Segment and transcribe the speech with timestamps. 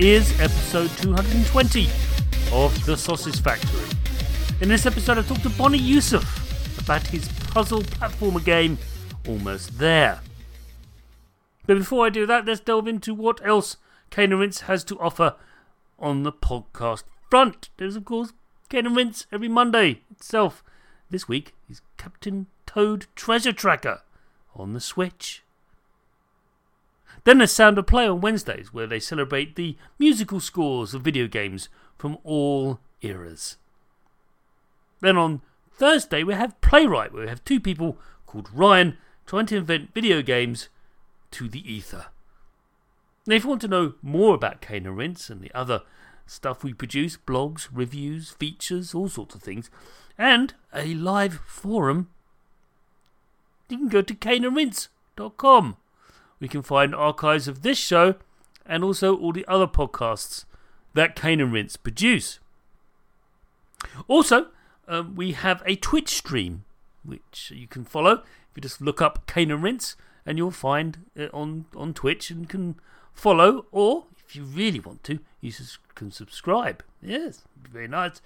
[0.00, 1.86] Is episode 220
[2.54, 3.84] of The Sausage Factory.
[4.62, 8.78] In this episode, I talked to Bony Yousuf about his puzzle platformer game,
[9.28, 10.20] Almost There.
[11.66, 13.76] But before I do that, let's delve into what else
[14.08, 15.34] Cane and Rinse has to offer
[15.98, 17.68] on the podcast front.
[17.76, 18.32] There's, of course,
[18.70, 20.64] Cane and Rinse every Monday itself.
[21.10, 24.00] This week is Captain Toad Treasure Tracker
[24.56, 25.42] on the Switch.
[27.24, 31.26] Then there's Sound of Play on Wednesdays, where they celebrate the musical scores of video
[31.26, 31.68] games
[31.98, 33.56] from all eras.
[35.00, 39.56] Then on Thursday, we have Playwright, where we have two people called Ryan trying to
[39.56, 40.68] invent video games
[41.32, 42.06] to the ether.
[43.26, 45.82] Now, if you want to know more about and Rinse and the other
[46.26, 49.70] stuff we produce blogs, reviews, features, all sorts of things
[50.16, 52.08] and a live forum,
[53.68, 55.76] you can go to caneandrinse.com.
[56.40, 58.16] We can find archives of this show
[58.66, 60.44] and also all the other podcasts
[60.94, 62.40] that Cane and Rinse produce.
[64.08, 64.46] Also,
[64.88, 66.64] um, we have a Twitch stream
[67.04, 68.12] which you can follow.
[68.12, 69.96] If you just look up Cane and Rinse,
[70.26, 72.76] and you'll find it on, on Twitch and can
[73.12, 75.52] follow, or if you really want to, you
[75.94, 76.82] can subscribe.
[77.02, 78.20] Yes, very nice.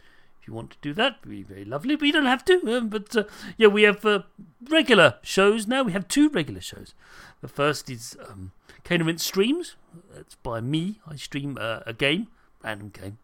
[0.45, 2.77] If you want to do that, be very lovely, but you don't have to.
[2.77, 3.25] Um, but uh,
[3.57, 4.25] yeah, we have uh,
[4.69, 5.83] regular shows now.
[5.83, 6.93] We have two regular shows.
[7.41, 8.53] The first is um,
[8.85, 9.77] Cane and Streams.
[10.15, 11.01] It's by me.
[11.09, 12.27] I stream uh, a game,
[12.63, 13.19] random game,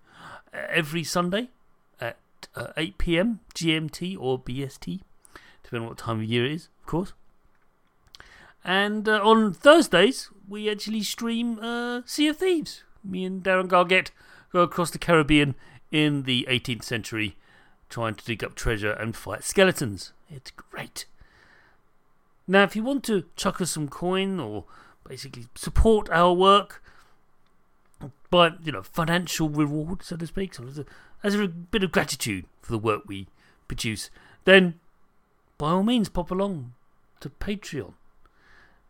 [0.55, 1.51] every Sunday
[2.01, 2.17] at
[2.55, 5.03] uh, 8 pm GMT or BST,
[5.63, 7.13] depending on what time of year it is, of course.
[8.65, 12.83] And uh, on Thursdays, we actually stream uh, Sea of Thieves.
[13.05, 14.11] Me and Darren Gargett
[14.55, 15.55] go across the Caribbean
[15.91, 17.37] in the 18th century
[17.89, 20.13] trying to dig up treasure and fight skeletons.
[20.31, 21.07] It's great.
[22.47, 24.65] Now, if you want to chuck us some coin or
[25.07, 26.83] basically support our work
[28.31, 30.85] by, you know, financial reward, so to speak, so as, a,
[31.23, 33.27] as a bit of gratitude for the work we
[33.69, 34.11] produce,
[34.45, 34.79] then
[35.59, 36.73] by all means pop along
[37.21, 37.95] to Patreon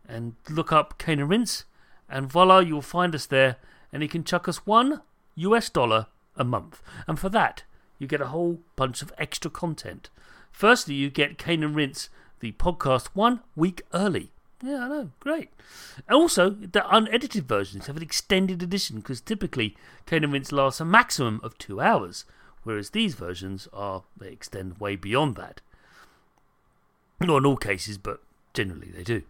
[0.07, 1.65] and look up Rinse,
[2.09, 3.57] and voila, you'll find us there,
[3.91, 5.01] and you can chuck us one
[5.35, 6.81] US dollar a month.
[7.07, 7.63] And for that,
[7.99, 10.09] you get a whole bunch of extra content.
[10.51, 12.09] Firstly, you get Cane and Rinse,
[12.39, 14.31] the podcast, one week early.
[14.63, 15.49] Yeah, I know, great.
[16.09, 19.75] Also, the unedited versions have an extended edition because typically
[20.05, 22.25] Cane and Rinse lasts a maximum of two hours,
[22.63, 25.61] whereas these versions are they extend way beyond that.
[27.19, 28.21] Not in all cases, but
[28.53, 29.23] generally they do.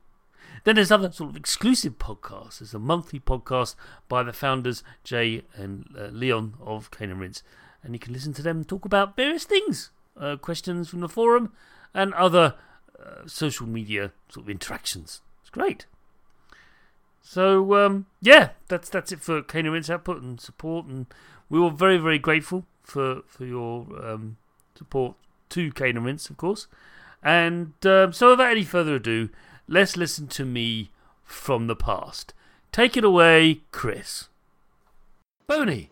[0.63, 2.59] Then there's other sort of exclusive podcasts.
[2.59, 3.75] There's a monthly podcast
[4.07, 7.44] by the founders, Jay and uh, Leon of Cane and Rinse.
[7.83, 9.89] And you can listen to them talk about various things,
[10.19, 11.51] uh, questions from the forum,
[11.94, 12.55] and other
[12.99, 15.22] uh, social media sort of interactions.
[15.41, 15.88] It's great.
[17.22, 21.07] So um, yeah, that's that's it for Cane and Rinse output and support, and
[21.49, 24.38] we were very very grateful for for your um,
[24.75, 25.16] support
[25.49, 26.67] to Cane and Rinse, of course.
[27.23, 29.29] And um, so, without any further ado,
[29.67, 30.91] let's listen to me
[31.23, 32.33] from the past.
[32.72, 34.29] Take it away, Chris.
[35.47, 35.90] Bony,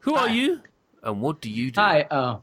[0.00, 0.22] who Hi.
[0.22, 0.60] are you
[1.02, 1.80] and what do you do?
[1.80, 2.38] Hi, uh,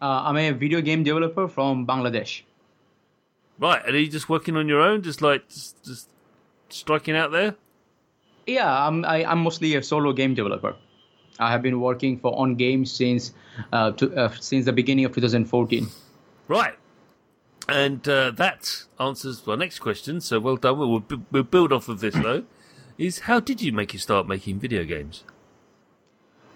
[0.00, 2.42] uh, I'm a video game developer from Bangladesh.
[3.58, 6.08] Right, and are you just working on your own, just like just, just
[6.68, 7.56] striking out there?
[8.46, 10.74] Yeah, I'm I, I'm mostly a solo game developer.
[11.38, 13.32] I have been working for on games since
[13.72, 15.86] uh, to, uh, since the beginning of 2014.
[16.48, 16.74] Right.
[17.68, 20.20] And uh, that answers our next question.
[20.20, 20.78] So well done.
[20.78, 22.44] We'll, we'll build off of this though.
[22.96, 25.22] Is how did you make you start making video games?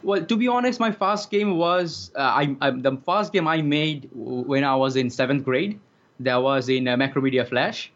[0.02, 3.62] Well, to be honest, my first game was uh, I, I the first game I
[3.62, 5.78] made when I was in seventh grade.
[6.18, 7.92] That was in uh, Macromedia Flash.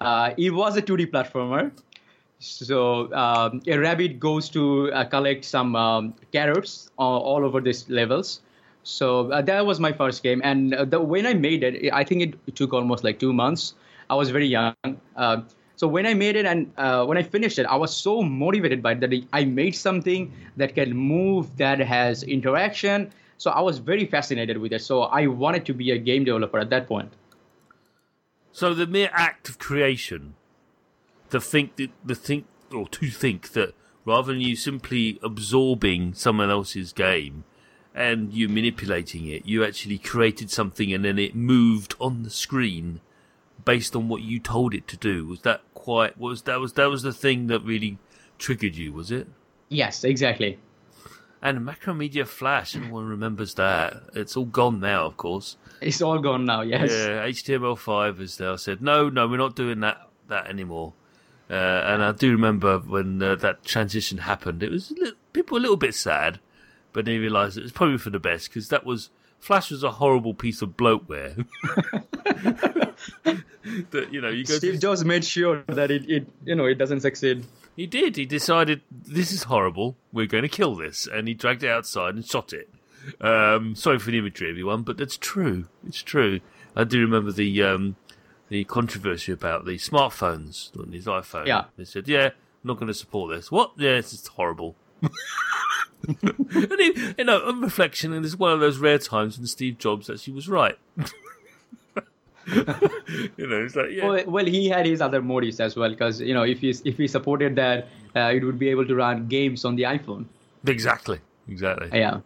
[0.00, 1.70] Uh, it was a 2D platformer.
[2.38, 7.88] So um, a rabbit goes to uh, collect some um, carrots all, all over these
[7.88, 8.42] levels.
[8.84, 12.04] So uh, that was my first game, and uh, the, when I made it, I
[12.04, 13.74] think it, took almost like two months.
[14.10, 14.74] I was very young.
[15.16, 15.40] Uh,
[15.76, 18.82] so when I made it and uh, when I finished it, I was so motivated
[18.82, 19.10] by that.
[19.32, 23.10] I made something that can move, that has interaction.
[23.38, 24.82] So I was very fascinated with it.
[24.82, 27.12] So I wanted to be a game developer at that point.
[28.52, 30.34] So the mere act of creation,
[31.30, 36.50] the think, the, the think, or to think that rather than you simply absorbing someone
[36.50, 37.44] else's game
[37.94, 43.00] and you manipulating it, you actually created something and then it moved on the screen
[43.64, 45.26] based on what you told it to do.
[45.26, 47.98] Was that quite was that was that was the thing that really
[48.38, 49.28] triggered you, was it?
[49.68, 50.58] Yes, exactly.
[51.40, 54.02] And Macromedia Flash, everyone remembers that.
[54.14, 55.58] It's all gone now, of course.
[55.82, 56.90] It's all gone now, yes.
[56.90, 60.94] Yeah, HTML5 has now said, no, no, we're not doing that that anymore.
[61.50, 65.58] Uh, and I do remember when uh, that transition happened, it was little, people were
[65.58, 66.40] a little bit sad,
[66.94, 69.10] but he realised it was probably for the best because that was
[69.44, 71.44] Flash was a horrible piece of bloatware.
[73.90, 74.54] that you know, you go.
[74.54, 77.44] Steve to, Jobs made sure that it, it, you know, it doesn't succeed.
[77.76, 78.16] He did.
[78.16, 79.96] He decided this is horrible.
[80.14, 82.70] We're going to kill this, and he dragged it outside and shot it.
[83.20, 85.66] Um, sorry for the imagery, everyone, but that's true.
[85.86, 86.40] It's true.
[86.74, 87.96] I do remember the um,
[88.48, 91.46] the controversy about the smartphones on his iPhone.
[91.46, 92.32] Yeah, they said, "Yeah, I'm
[92.62, 93.72] not going to support this." What?
[93.76, 94.74] Yeah, it's just horrible.
[96.08, 99.78] And he, you know, on reflection, and it's one of those rare times when Steve
[99.78, 100.78] Jobs actually was right.
[102.46, 104.06] you know, it's like yeah.
[104.06, 106.98] Well, well, he had his other motives as well because you know if he if
[106.98, 110.26] he supported that, uh, it would be able to run games on the iPhone.
[110.66, 111.20] Exactly.
[111.48, 111.88] Exactly.
[111.92, 112.20] Yeah.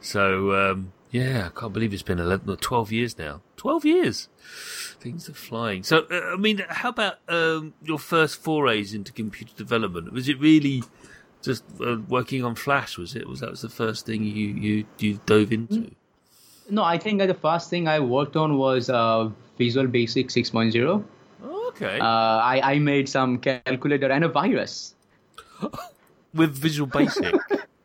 [0.00, 3.42] So um, yeah, I can't believe it's been 11 or 12 years now.
[3.56, 4.28] 12 years.
[4.98, 5.82] Things are flying.
[5.82, 10.12] So uh, I mean, how about um, your first forays into computer development?
[10.12, 10.82] Was it really
[11.42, 12.98] just uh, working on Flash?
[12.98, 13.28] Was it?
[13.28, 15.90] Was that was the first thing you you you dove into?
[16.70, 21.04] No, I think the first thing I worked on was uh, Visual Basic 6.0.
[21.44, 21.98] Oh, okay.
[21.98, 24.94] Uh, I, I made some calculator and a virus.
[26.34, 27.34] With Visual Basic?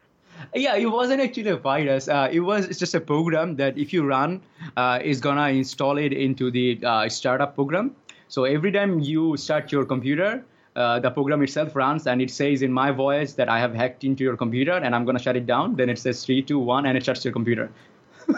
[0.56, 2.07] yeah, it wasn't actually a virus.
[2.07, 4.42] Uh, it was it's just a program that if you run,
[4.77, 7.95] uh, is gonna install it into the uh, startup program.
[8.30, 10.44] So every time you start your computer,
[10.77, 14.03] uh, the program itself runs and it says in my voice that I have hacked
[14.03, 15.75] into your computer and I'm gonna shut it down.
[15.75, 17.71] Then it says three, two, one, and it shuts your computer.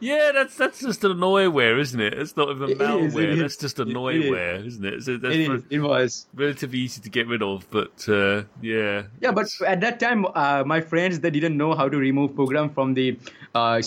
[0.00, 2.14] yeah, that's that's just annoyware, isn't it?
[2.14, 3.38] It's not even malware.
[3.38, 4.80] That's just annoyware, is.
[4.80, 5.02] not it?
[5.02, 5.62] So that's it, is.
[5.68, 9.02] it was relatively easy to get rid of, but uh, yeah.
[9.20, 12.70] Yeah, but at that time, uh, my friends they didn't know how to remove program
[12.70, 13.18] from the
[13.54, 13.82] uh,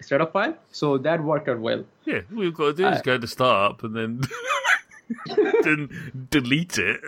[0.00, 1.84] startup file, so that worked out well.
[2.04, 4.22] Yeah, we've got to do is uh, go to startup and then
[5.62, 7.00] then delete it.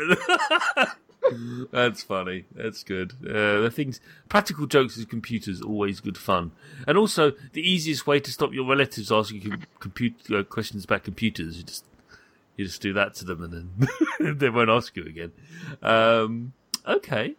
[1.71, 2.45] That's funny.
[2.55, 3.13] That's good.
[3.25, 6.53] Uh, the things, practical jokes with computers, always good fun.
[6.87, 11.05] And also, the easiest way to stop your relatives asking you computer uh, questions about
[11.05, 11.85] computers, you just
[12.57, 13.53] you just do that to them, and
[14.19, 15.33] then they won't ask you again.
[15.83, 16.53] Um,
[16.87, 17.35] okay,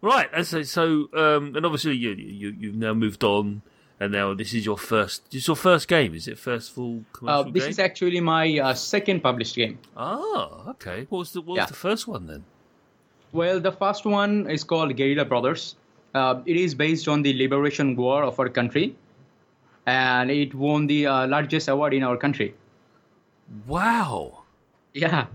[0.00, 0.28] right.
[0.46, 3.62] So, so um, and obviously, you, you you've now moved on.
[4.00, 5.24] And now this is your first.
[5.30, 6.14] This is your first game.
[6.14, 7.70] Is it first full commercial uh, this game?
[7.70, 9.78] is actually my uh, second published game.
[9.96, 11.06] Ah, okay.
[11.08, 12.44] What was the what was the first one then?
[13.32, 15.74] Well, the first one is called Guerrilla Brothers.
[16.14, 18.94] Uh, it is based on the liberation war of our country,
[19.86, 22.54] and it won the uh, largest award in our country.
[23.66, 24.44] Wow.
[24.94, 25.26] Yeah,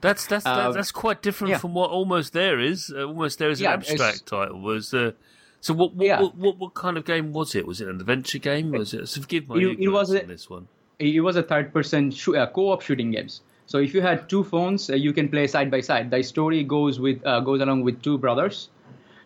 [0.00, 1.58] That's that's that, Uh, that's quite different yeah.
[1.58, 2.92] from what almost there is.
[2.94, 4.60] Uh, almost there is Yeah, an it's- abstract title.
[4.60, 5.12] Was uh,
[5.60, 6.20] so what what, Yeah.
[6.22, 7.66] what what what kind of game was it?
[7.66, 8.70] Was it an adventure game?
[8.72, 9.08] Was it?
[9.08, 10.68] So forgive my It- it was a- on this one.
[10.98, 13.40] it was a third-person shoo- uh, co-op shooting games.
[13.66, 16.10] So if you had two phones, uh, you can play side by side.
[16.10, 18.68] The story goes with uh, goes along with two brothers.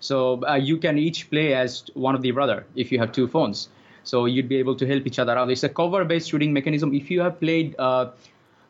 [0.00, 3.28] So uh, you can each play as one of the brother if you have two
[3.28, 3.68] phones.
[4.04, 5.48] So you'd be able to help each other out.
[5.48, 6.92] It's a cover-based shooting mechanism.
[6.92, 8.10] If you have played uh,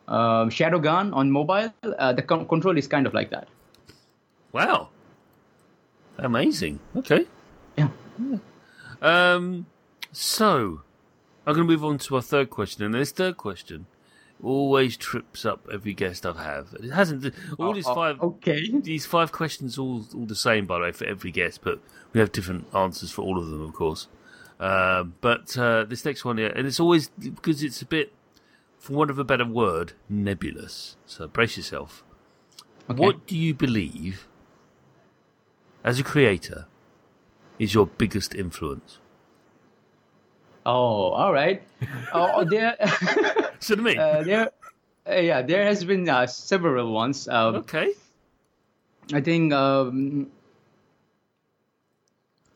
[0.07, 3.47] uh, Shadowgun on mobile, uh, the con- control is kind of like that.
[4.51, 4.89] Wow,
[6.19, 6.79] amazing.
[6.97, 7.25] Okay.
[8.31, 9.33] Yeah.
[9.33, 9.65] Um.
[10.11, 10.81] So
[11.45, 13.85] I'm going to move on to our third question, and this third question
[14.43, 16.75] always trips up every guest I've have.
[16.81, 17.33] It hasn't.
[17.57, 18.21] All these Oh, oh, five.
[18.21, 18.69] okay.
[18.81, 21.79] These five questions all all the same, by the way, for every guest, but
[22.11, 24.07] we have different answers for all of them, of course.
[24.59, 28.13] Um, but uh, this next one, yeah, and it's always because it's a bit,
[28.77, 30.95] for want of a better word, nebulous.
[31.05, 32.03] So brace yourself.
[32.89, 32.99] Okay.
[32.99, 34.27] What do you believe,
[35.83, 36.67] as a creator,
[37.63, 38.99] is your biggest influence?
[40.65, 41.61] Oh, all right.
[42.13, 42.77] Oh, there,
[43.59, 44.51] So to me, uh, there.
[45.09, 47.27] Uh, yeah, there has been uh, several ones.
[47.27, 47.93] Um, Okay.
[49.11, 49.51] I think.
[49.51, 50.27] Um,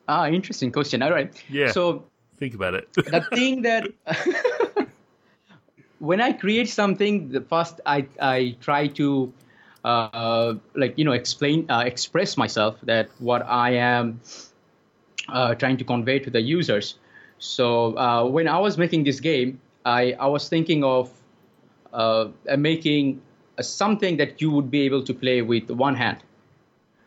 [0.08, 1.02] ah, interesting question.
[1.02, 1.34] All right.
[1.50, 1.72] Yeah.
[1.72, 2.06] So
[2.38, 2.88] Think about it.
[2.94, 3.84] the thing that
[6.00, 9.34] when I create something, the first I I try to
[9.84, 14.22] uh, like you know explain uh, express myself that what I am
[15.30, 16.96] uh, trying to convey to the users.
[17.40, 21.12] So uh, when I was making this game, I I was thinking of
[21.94, 23.22] uh, making
[23.62, 26.18] something that you would be able to play with one hand.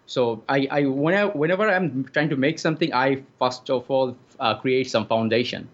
[0.07, 4.55] So I, I whenever, whenever I'm trying to make something, I first of all uh,
[4.57, 5.69] create some foundation.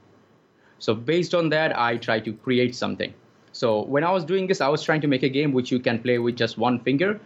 [0.79, 3.15] So based on that, I try to create something.
[3.53, 5.79] So when I was doing this, I was trying to make a game which you
[5.81, 7.19] can play with just one finger,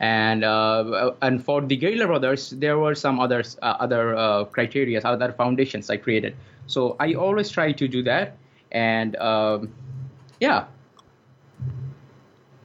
[0.00, 5.00] and uh, and for the Guerrilla Brothers, there were some others uh, other uh, criteria,
[5.00, 6.36] other foundations I created.
[6.66, 8.36] So I always try to do that,
[8.72, 9.72] and um,
[10.40, 10.66] yeah,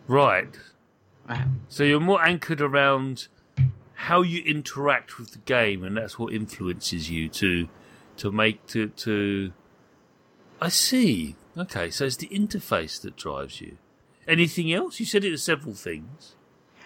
[0.07, 0.49] right.
[1.69, 3.29] So you're more anchored around
[3.93, 7.69] how you interact with the game, and that's what influences you to
[8.17, 9.53] to make to to.
[10.59, 11.35] I see.
[11.57, 13.77] Okay, so it's the interface that drives you.
[14.27, 14.99] Anything else?
[14.99, 16.35] You said it was several things.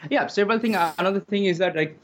[0.10, 1.98] Yeah several things another thing is that like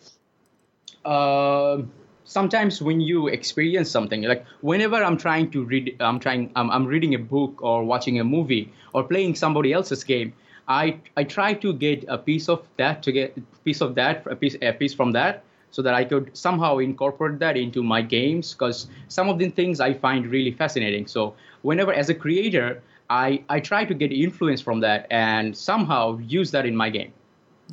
[1.06, 1.82] uh,
[2.24, 6.86] sometimes when you experience something like whenever i'm trying to read i'm trying I'm, I'm
[6.86, 10.34] reading a book or watching a movie or playing somebody else's game
[10.68, 14.26] i i try to get a piece of that to get a piece of that
[14.28, 18.02] a piece a piece from that so that i could somehow incorporate that into my
[18.02, 21.08] games because some of the things i find really fascinating.
[21.08, 21.34] So
[21.64, 26.52] whenever as a creator i i try to get influence from that and somehow use
[26.52, 27.12] that in my game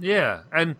[0.00, 0.76] Yeah, and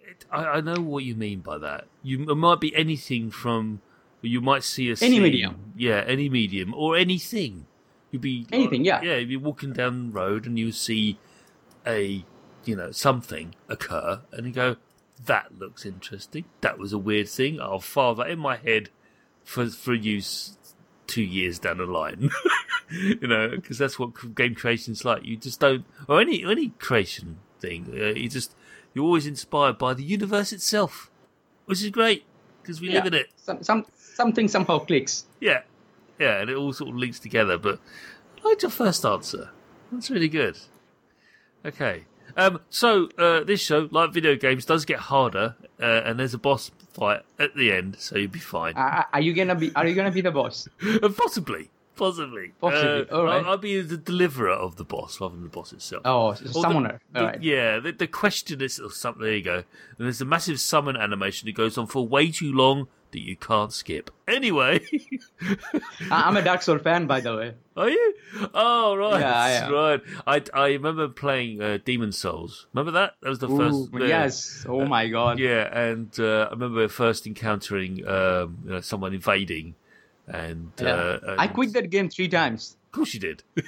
[0.00, 1.86] it, I, I know what you mean by that.
[2.02, 3.80] You it might be anything from
[4.22, 5.72] you might see a Any scene- medium.
[5.76, 7.66] yeah, any medium or anything.
[8.10, 9.00] You'd be Anything, yeah.
[9.02, 9.16] yeah.
[9.16, 11.18] You'd be walking down the road and you see
[11.86, 12.24] a
[12.64, 14.76] you know something occur, and you go,
[15.26, 16.44] "That looks interesting.
[16.60, 17.60] That was a weird thing.
[17.60, 18.90] I'll file that in my head
[19.44, 20.56] for for use
[21.06, 22.30] two years down the line."
[22.90, 25.24] you know, because that's what game creation's like.
[25.24, 27.90] You just don't, or any any creation thing.
[27.92, 28.54] Uh, you just
[28.94, 31.10] you're always inspired by the universe itself,
[31.66, 32.24] which is great
[32.62, 33.28] because we live in it.
[33.36, 35.24] Some, some something somehow clicks.
[35.40, 35.62] Yeah,
[36.18, 37.58] yeah, and it all sort of links together.
[37.58, 37.80] But
[38.42, 39.50] I liked your first answer.
[39.92, 40.58] That's really good.
[41.64, 42.04] Okay.
[42.36, 46.38] Um, so uh, this show, like video games, does get harder, uh, and there's a
[46.38, 48.74] boss fight at the end, so you'll be fine.
[48.74, 49.74] Are, are you gonna be?
[49.74, 50.68] Are you gonna be the boss?
[50.82, 53.44] Uh, possibly, possibly, Possibly, Uh, all right.
[53.44, 56.02] I'll, I'll be the deliverer of the boss rather than the boss itself.
[56.04, 57.00] Oh, Or summoner.
[57.12, 57.42] the- All right.
[57.42, 59.22] Yeah, the, the question is or something.
[59.22, 59.56] There you go.
[59.56, 59.64] And
[60.06, 63.72] there's a massive summon animation that goes on for way too long that you can't
[63.72, 64.10] skip.
[64.28, 64.80] Anyway,
[66.10, 67.54] I'm a Dark Soul fan, by the way.
[67.76, 68.14] are you?
[68.54, 69.72] Oh right, Yeah, I am.
[69.72, 70.00] right.
[70.26, 72.66] I I remember playing uh, Demon Souls.
[72.72, 73.14] Remember that?
[73.20, 73.90] That was the first.
[73.92, 74.64] Ooh, uh, yes.
[74.68, 75.38] Oh my God.
[75.40, 79.74] Yeah, and uh, I remember first encountering um, you know, someone invading,
[80.32, 80.88] and, Yeah.
[80.94, 82.76] uh, I quit that game three times.
[82.86, 83.42] Of course you did.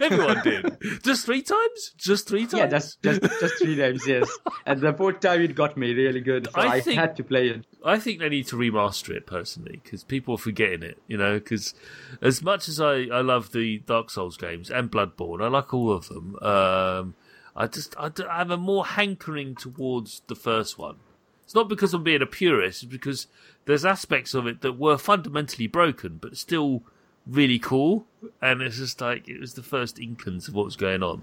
[0.00, 0.76] Everyone did.
[1.04, 1.92] Just three times?
[1.96, 2.54] Just three times?
[2.54, 4.04] Yeah, just just just three times.
[4.06, 4.28] Yes.
[4.66, 7.24] And the fourth time it got me really good, so I I, think- had to
[7.24, 7.64] play it.
[7.84, 10.98] I think they need to remaster it personally because people are forgetting it.
[11.06, 11.72] You know, because
[12.20, 15.92] as much as I, I love the Dark Souls games and Bloodborne, I like all
[15.92, 16.36] of them.
[16.42, 17.14] Um,
[17.54, 20.96] I just I have a more hankering towards the first one.
[21.44, 23.28] It's not because I'm being a purist; it's because
[23.66, 26.82] there's aspects of it that were fundamentally broken, but still
[27.26, 28.06] really cool.
[28.40, 31.22] And it's just like it was the first inklings of what was going on.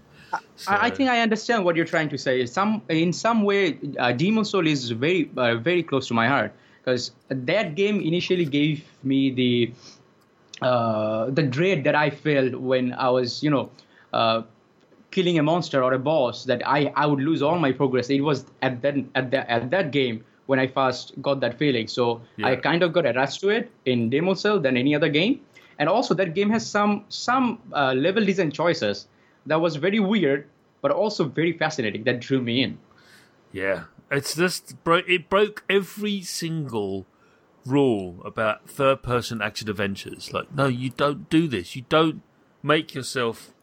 [0.55, 2.45] So- I, I think I understand what you're trying to say.
[2.45, 6.53] Some in some way, uh, Demon Soul is very uh, very close to my heart
[6.79, 9.73] because that game initially gave me the
[10.61, 13.69] uh, the dread that I felt when I was you know
[14.11, 14.41] uh,
[15.11, 18.09] killing a monster or a boss that I, I would lose all my progress.
[18.09, 21.87] It was at that at that at that game when I first got that feeling.
[21.87, 25.41] So I kind of got attached to it in Demon Cell than any other game.
[25.79, 29.07] And also that game has some some uh, level design choices
[29.45, 30.47] that was very weird,
[30.81, 32.03] but also very fascinating.
[32.03, 32.77] That drew me in.
[33.51, 37.05] Yeah, it's just bro- it broke every single
[37.65, 40.33] rule about third-person action adventures.
[40.33, 41.75] Like, no, you don't do this.
[41.75, 42.21] You don't
[42.61, 43.53] make yourself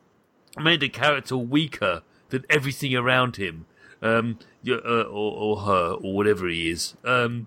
[0.59, 3.67] made a character weaker than everything around him,
[4.03, 6.95] um, you- uh, or, or her, or whatever he is.
[7.05, 7.47] Um,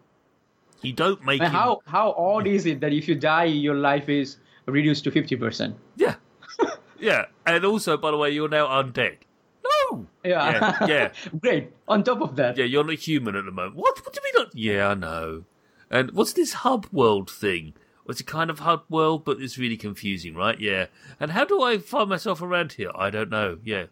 [0.81, 1.51] you don't make him.
[1.51, 5.35] how how odd is it that if you die, your life is reduced to fifty
[5.35, 5.75] percent?
[5.95, 6.15] Yeah,
[6.99, 9.17] yeah, and also, by the way, you're now undead.
[9.63, 10.05] No.
[10.25, 11.11] Yeah, Yeah, yeah.
[11.39, 11.71] Great.
[11.87, 13.75] On top of that, Yeah, you're not human at the moment.
[13.75, 13.97] What?
[14.05, 14.33] What do mean?
[14.43, 14.55] Not?
[14.55, 15.45] Yeah, I know.
[15.89, 17.73] And what's this hub world thing?
[18.09, 20.59] It's a kind of hub world, but it's really confusing, right?
[20.59, 20.87] Yeah.
[21.19, 22.91] And how do I find myself around here?
[22.95, 23.59] I don't know.
[23.63, 23.85] Yeah.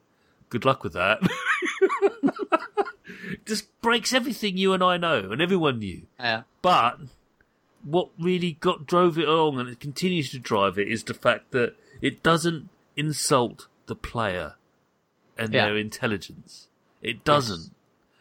[0.49, 1.21] good luck with that.
[3.45, 6.03] Just breaks everything you and I know and everyone knew.
[6.19, 6.43] Yeah.
[6.61, 6.99] But
[7.83, 11.51] what really got drove it along and it continues to drive it is the fact
[11.51, 14.55] that it doesn't insult the player
[15.37, 15.65] and Yeah.
[15.65, 16.67] their intelligence.
[17.01, 17.73] It doesn't.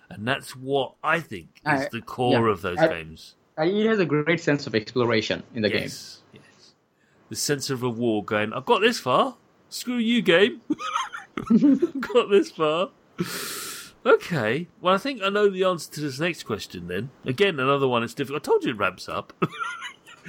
[0.08, 2.52] And that's what I think is I- the core yeah.
[2.52, 3.34] of those I- games.
[3.58, 5.82] It has a great sense of exploration in the game.
[5.82, 6.22] Yes.
[6.32, 6.72] Yes.
[7.28, 9.37] The sense of reward going, I've got this far.
[9.68, 10.62] Screw you, game.
[11.50, 12.88] I've got this far.
[14.04, 14.69] Okay.
[14.80, 17.11] Well, I think I know the answer to this next question then.
[17.25, 18.42] Again, another one that's difficult.
[18.42, 19.33] I told you it ramps up.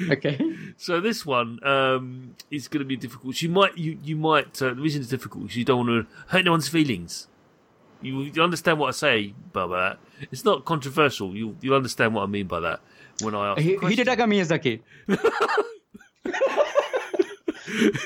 [0.09, 0.39] Okay.
[0.77, 3.41] So this one um, is going to be difficult.
[3.41, 4.59] You might, you, you might.
[4.61, 7.27] Uh, the reason it's difficult is you don't want to hurt anyone's feelings.
[8.01, 9.99] You, you understand what I say by that?
[10.31, 11.35] It's not controversial.
[11.35, 12.79] You you understand what I mean by that
[13.21, 13.79] when I ask.
[13.79, 14.05] question.
[14.05, 14.79] Hidetaka Miyazaki.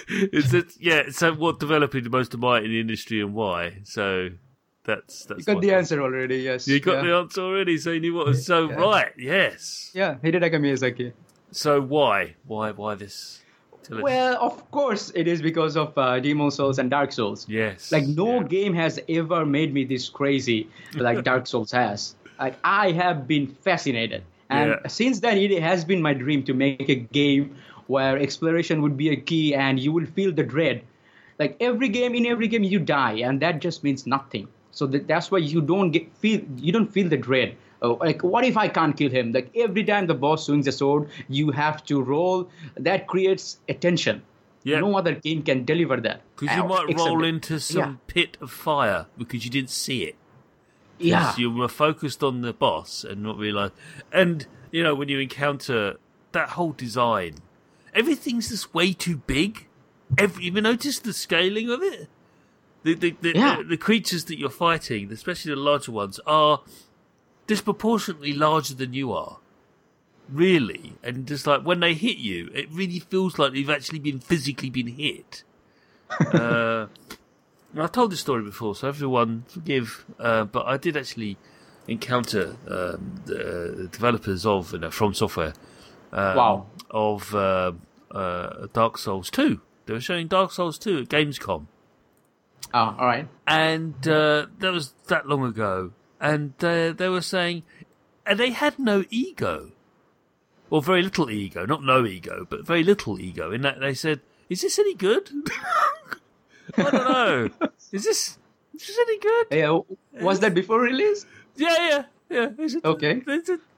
[0.07, 1.03] It's it, yeah.
[1.11, 3.79] So what developing the most of might in the industry and why?
[3.83, 4.29] So
[4.85, 5.39] that's that's.
[5.39, 6.37] You got the answer already.
[6.37, 6.67] Yes.
[6.67, 7.09] You got yeah.
[7.09, 7.77] the answer already.
[7.77, 8.75] So you knew what was so Yeah.
[8.75, 9.13] right.
[9.17, 9.91] Yes.
[9.93, 11.13] Yeah, Hidetaka Miyazaki.
[11.51, 13.41] So why why why this?
[13.89, 17.45] Well, of course, it is because of uh, Demon Souls and Dark Souls.
[17.47, 17.91] yes.
[17.91, 18.47] Like no yeah.
[18.47, 22.15] game has ever made me this crazy like Dark Souls has.
[22.39, 26.89] Like I have been fascinated, and since then it has been my dream to make
[26.89, 27.55] a game
[27.87, 30.81] where exploration would be a key, and you will feel the dread.
[31.37, 34.47] Like every game, in every game you die, and that just means nothing.
[34.75, 37.55] So that, that's why you don't get feel you don't feel the dread.
[37.81, 39.31] Oh, like what if I can't kill him?
[39.31, 42.49] Like every time the boss swings a sword, you have to roll.
[42.77, 44.21] That creates a tension.
[44.63, 44.79] Yeah.
[44.81, 46.21] No other game can deliver that.
[46.35, 47.95] Because you Uh, might except- roll into some Yeah.
[48.07, 50.15] pit of fire because you didn't see it.
[50.99, 51.33] Yeah.
[51.37, 53.71] You were focused on the boss and not realize.
[54.11, 55.97] And, you know, when you encounter
[56.31, 57.35] that whole design,
[57.93, 59.67] everything's just way too big.
[60.17, 62.07] Every, you notice the scaling of it?
[62.85, 63.57] The, the, the, Yeah.
[63.57, 66.61] the, the creatures that you're fighting, especially the larger ones, are
[67.47, 69.39] disproportionately larger than you are.
[70.31, 70.93] Really.
[71.03, 74.69] And just like when they hit you, it really feels like you've actually been physically
[74.69, 75.43] been hit.
[76.33, 76.85] uh,
[77.75, 80.05] I've told this story before, so everyone forgive.
[80.19, 81.37] Uh, but I did actually
[81.87, 85.53] encounter um, the developers of you know, From Software
[86.13, 86.65] um, Wow.
[86.91, 87.71] of uh,
[88.11, 89.59] uh, Dark Souls 2.
[89.87, 91.65] They were showing Dark Souls 2 at Gamescom
[92.73, 93.27] Oh, all right.
[93.47, 95.91] and uh, that was that long ago.
[96.19, 97.63] And uh, they were saying,
[98.25, 99.71] and they had no ego,
[100.69, 103.51] or very little ego, not no ego, but very little ego.
[103.51, 105.29] In that they said, "Is this any good?"
[106.77, 107.49] I don't know.
[107.91, 108.37] Is this
[108.73, 109.47] is this any good?
[109.51, 109.79] Yeah,
[110.21, 111.25] was that before release?
[111.55, 112.67] Yeah, yeah, yeah.
[112.83, 113.21] Okay.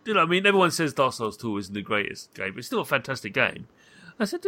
[0.05, 2.67] you know, I mean, everyone says Dark Souls Two isn't the greatest game, but it's
[2.67, 3.67] still a fantastic game.
[4.19, 4.45] I said.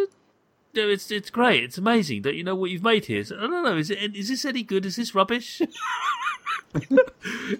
[0.77, 1.63] "Uh, it's it's great.
[1.63, 2.21] It's amazing.
[2.21, 3.23] Don't you know what you've made here?
[3.23, 3.77] So, I don't know.
[3.77, 4.85] Is it is this any good?
[4.85, 5.61] Is this rubbish?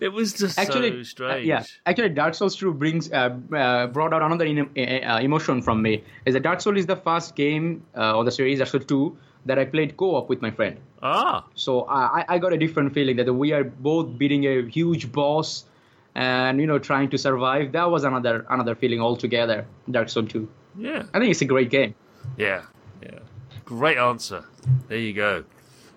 [0.01, 1.45] it was just Actually, so uh, strange.
[1.47, 1.63] yeah.
[1.85, 6.03] Actually, Dark Souls 2 brings uh, uh, brought out another in, uh, emotion from me.
[6.25, 9.17] Is that Dark Souls is the first game uh, of the series Dark Souls 2
[9.45, 10.77] that I played co-op with my friend.
[11.01, 15.11] Ah, So I, I got a different feeling that we are both beating a huge
[15.11, 15.65] boss
[16.13, 17.71] and you know trying to survive.
[17.71, 19.65] That was another another feeling altogether.
[19.89, 20.47] Dark Souls 2.
[20.77, 21.95] yeah, I think it's a great game.
[22.37, 22.61] yeah.
[23.69, 24.45] Great answer.
[24.87, 25.43] There you go.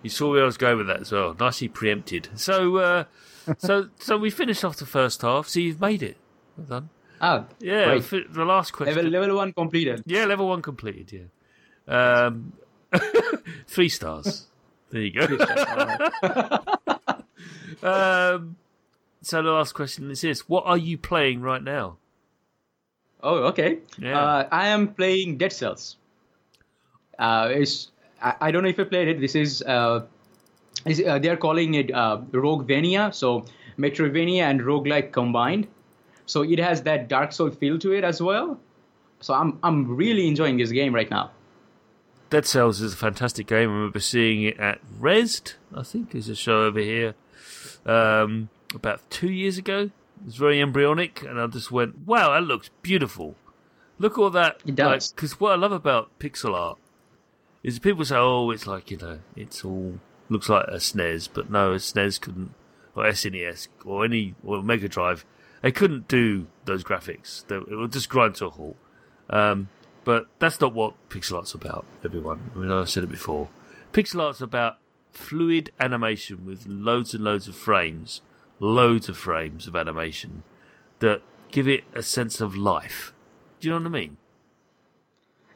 [0.03, 1.35] You saw where I was going with that as well.
[1.41, 2.29] Nicely preempted.
[2.35, 3.05] So, uh,
[3.59, 5.49] so, so we finished off the first half.
[5.49, 6.19] So you've made it.
[6.59, 6.91] Well done.
[7.19, 7.99] Ah, Yeah.
[8.01, 8.95] fi- The last question.
[8.97, 10.03] Level level one completed.
[10.05, 11.31] Yeah, level one completed.
[11.89, 12.25] Yeah.
[12.27, 12.53] Um,
[13.67, 14.49] three stars.
[14.91, 15.25] There you go.
[17.83, 18.57] um,
[19.23, 21.97] so the last question is this: What are you playing right now?
[23.23, 23.79] Oh, okay.
[23.99, 24.21] Yeah.
[24.21, 25.97] Uh, I am playing Dead Cells.
[27.19, 27.91] Uh, it's,
[28.23, 29.21] I, I don't know if you played it.
[29.21, 30.07] This is, uh,
[30.87, 33.45] is uh, they are calling it uh, Roguevania, so
[33.79, 35.67] Metroidvania and roguelike combined.
[36.27, 38.59] So it has that Dark Soul feel to it as well.
[39.21, 41.31] So I'm I'm really enjoying this game right now.
[42.31, 43.69] Dead Cells is a fantastic game.
[43.69, 47.15] I remember seeing it at Rezzed, I think, is a show over here,
[47.85, 49.91] um, about two years ago.
[50.21, 53.37] It was very embryonic, and I just went, "Wow, that looks beautiful!
[53.99, 55.13] Look at all that." It does.
[55.13, 56.79] Because what I love about pixel art
[57.63, 59.99] is people say, "Oh, it's like you know, it's all
[60.29, 62.55] looks like a SNES," but no, a SNES couldn't,
[62.95, 65.25] or SNES, or any or Mega Drive,
[65.63, 67.47] they couldn't do those graphics.
[67.47, 68.77] They, it would just grind to a halt.
[69.31, 69.69] Um,
[70.05, 72.51] but that's not what pixel art's about, everyone.
[72.55, 73.49] I mean, I said it before.
[73.93, 74.79] Pixel art's about
[75.13, 78.21] fluid animation with loads and loads of frames,
[78.59, 80.43] loads of frames of animation
[80.99, 83.13] that give it a sense of life.
[83.61, 84.17] Do you know what I mean?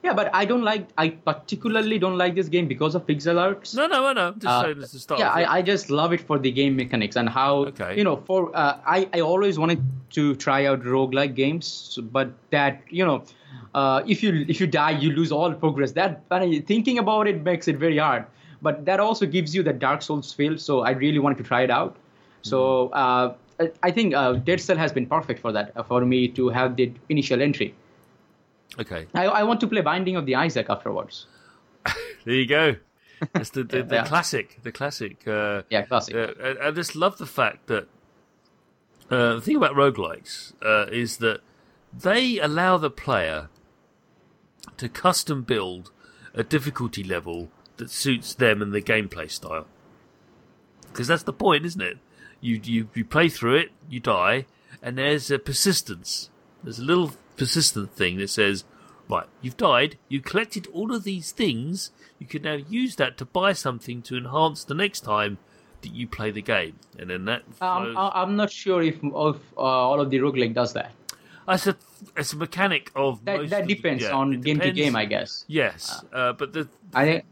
[0.07, 0.89] Yeah, but I don't like.
[1.05, 3.75] I particularly don't like this game because of pixel arts.
[3.79, 4.27] No, no, no, no.
[4.35, 5.21] Just Uh, saying to start.
[5.21, 5.31] yeah.
[5.39, 7.89] I, I just love it for the game mechanics and how Okay.
[7.99, 8.17] you know.
[8.29, 9.83] For uh, I I always wanted
[10.19, 11.71] to try out roguelike games,
[12.19, 13.17] but that you know,
[13.75, 15.93] uh, if you if you die, you lose all progress.
[15.93, 16.23] That
[16.73, 18.27] thinking about it makes it very hard.
[18.69, 20.57] But that also gives you the Dark Souls feel.
[20.69, 21.97] So I really wanted to try it out.
[22.53, 22.63] So
[23.03, 26.19] uh, I- I think uh, Dead Cell has been perfect for that, uh, for me
[26.39, 27.69] to have the initial entry.
[28.79, 31.27] Okay, I, I want to play Binding of the Isaac afterwards.
[32.25, 32.77] there you go.
[33.35, 34.07] It's the the, the Yeah.
[34.07, 35.27] classic, the classic.
[35.27, 36.15] Uh, Yeah, classic.
[36.15, 37.89] uh, I, I just love the fact that
[39.11, 41.41] uh, the thing about roguelikes uh, is that
[41.93, 43.49] they allow the player
[44.77, 45.91] to custom build
[46.35, 47.49] a difficulty level
[47.79, 49.67] that suits them and their gameplay style.
[50.89, 51.99] Because that's the point, isn't it?
[52.41, 54.45] You, you you play through it, you die,
[54.83, 56.29] and there's a persistence.
[56.63, 58.65] There's a little persistent thing that says,
[59.09, 63.25] right, you've died, you collected all of these things, you can now use that to
[63.25, 65.39] buy something to enhance the next time
[65.83, 66.77] that you play the game.
[66.99, 69.09] And then that Um, I'm not sure if, uh,
[69.57, 70.93] all of the roguelike does that.
[71.49, 71.77] it's a
[72.17, 74.97] it's a mechanic of That, most that of the- depends yeah, on game to game,
[74.97, 75.45] I guess.
[75.47, 77.25] Yes, uh, but the I think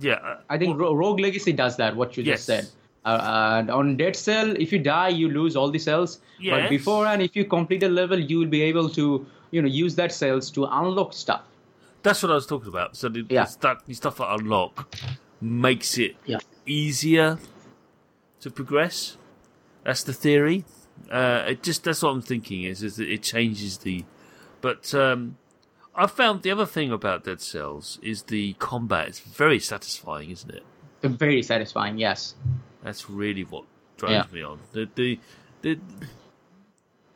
[0.00, 1.96] yeah, uh, I think Ro- Rogue Legacy does that.
[1.96, 2.38] What you Yes.
[2.38, 2.68] just said.
[3.06, 6.20] Uh, and on Dead Cell, if you die, you lose all the cells.
[6.40, 6.52] Yes.
[6.62, 9.94] But beforehand, if you complete a level, you will be able to, you know, use
[9.94, 11.42] that cells to unlock stuff.
[12.02, 12.96] that's what I was talking about.
[12.96, 13.44] So the, Yeah.
[13.44, 14.74] the, stuff, the stuff that unlock
[15.40, 16.38] makes it Yeah.
[16.66, 17.38] easier
[18.40, 19.16] to progress.
[19.84, 20.64] That's the theory.
[21.10, 24.04] Uh, it just that's what I'm thinking is is that it changes the.
[24.60, 25.36] But um,
[25.94, 29.08] I found the other thing about Dead Cells is the combat.
[29.08, 30.62] It's very satisfying, isn't it?
[31.02, 31.96] Very satisfying.
[31.98, 32.34] Yes.
[32.82, 33.64] That's really what
[33.96, 34.34] drives Yeah.
[34.34, 34.58] me on.
[34.72, 35.18] The the
[35.62, 35.78] the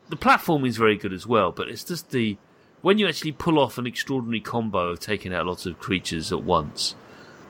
[0.09, 2.39] the platform is very good as well, but it's just the
[2.81, 6.43] when you actually pull off an extraordinary combo of taking out lots of creatures at
[6.43, 6.95] once.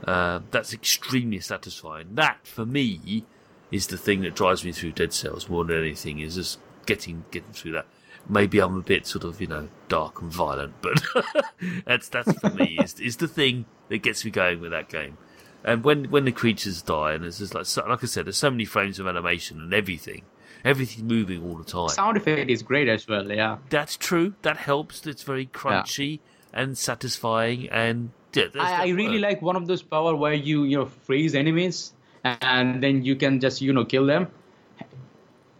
[0.05, 2.15] Uh, that's extremely satisfying.
[2.15, 3.25] That for me
[3.71, 6.21] is the thing that drives me through Dead Cells more than anything.
[6.21, 7.87] Is just getting getting through that.
[8.29, 11.03] Maybe I'm a bit sort of you know dark and violent, but
[11.85, 15.19] that's that's for me is is the thing that gets me going with that game.
[15.65, 18.51] And when when the creatures die, and it's just like like I said, there's so
[18.51, 20.23] many frames of animation and everything,
[20.65, 21.89] everything moving all the time.
[21.89, 23.31] Sound effect is great as well.
[23.31, 23.59] Yeah.
[23.71, 24.35] That's true.
[24.43, 25.07] That helps.
[25.07, 26.21] It's very crunchy
[26.53, 30.79] and satisfying, and yeah, I, I really like one of those power where you you
[30.79, 31.93] know freeze enemies
[32.25, 34.29] and then you can just you know kill them.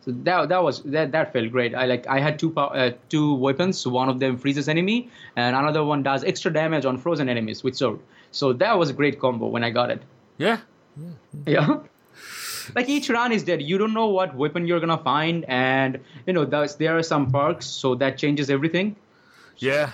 [0.05, 1.75] So that that was that that felt great.
[1.75, 3.87] I like I had two pow- uh, two weapons.
[3.87, 7.77] One of them freezes enemy, and another one does extra damage on frozen enemies with
[7.77, 7.99] sword.
[8.31, 10.03] So that was a great combo when I got it.
[10.39, 10.59] Yeah,
[11.47, 11.81] Yeah.
[12.75, 13.63] Like each run is dead.
[13.63, 17.67] You don't know what weapon you're gonna find, and you know there are some perks,
[17.67, 18.97] so that changes everything.
[19.59, 19.91] yeah,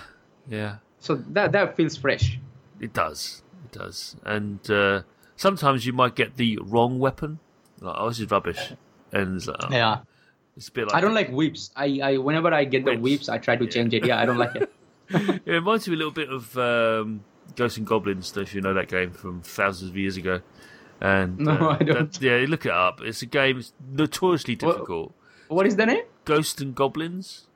[0.49, 0.77] yeah.
[0.99, 2.39] So that that feels fresh.
[2.79, 3.41] It does.
[3.65, 4.15] It does.
[4.25, 5.01] And uh,
[5.35, 7.39] sometimes you might get the wrong weapon.
[7.79, 8.73] Like, oh, this is rubbish.
[9.11, 9.99] And it's, like, oh, Yeah.
[10.57, 11.71] it's a bit like I don't like whips.
[11.75, 13.01] I, I whenever I get the Whips.
[13.27, 14.05] whips, I try to change it.
[14.05, 14.71] Yeah, I don't like it.
[15.45, 17.23] It reminds me a little bit of um,
[17.55, 20.41] Ghosts and Goblins, if you know that game from thousands of years ago.
[21.01, 22.11] And No, uh, I don't.
[22.13, 23.01] that- yeah, look it up.
[23.01, 25.13] It's a game it's notoriously What- difficult.
[25.47, 26.03] What is the name?
[26.25, 27.47] Ghosts and Goblins.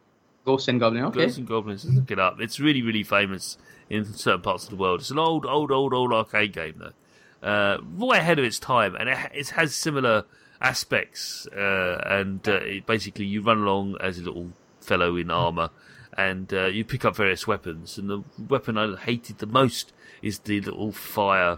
[0.45, 1.03] Ghost and Goblin.
[1.05, 1.21] Okay.
[1.21, 1.85] Ghosts and Goblins.
[1.85, 2.39] Look it up.
[2.39, 3.57] It's really, really famous
[3.89, 4.99] in certain parts of the world.
[5.01, 8.95] It's an old, old, old, old arcade game though, uh, way ahead of its time,
[8.95, 10.25] and it, it has similar
[10.61, 11.47] aspects.
[11.47, 15.69] Uh, and uh, it, basically, you run along as a little fellow in armor,
[16.17, 17.97] and uh, you pick up various weapons.
[17.97, 21.57] And the weapon I hated the most is the little fire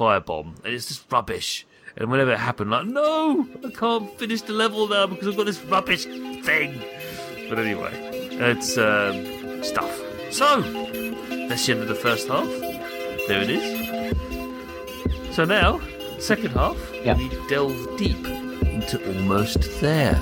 [0.00, 1.66] fire bomb, and it's just rubbish.
[1.98, 5.44] And whenever it happened, like, no, I can't finish the level now because I've got
[5.44, 6.04] this rubbish
[6.46, 6.80] thing.
[7.50, 7.90] But anyway,
[8.50, 9.92] it's um, stuff.
[10.30, 10.62] So,
[11.48, 12.48] that's the end of the first half.
[13.28, 15.36] There it is.
[15.36, 15.80] So now,
[16.18, 17.18] second half, Yeah.
[17.18, 20.18] we delve deep into almost there.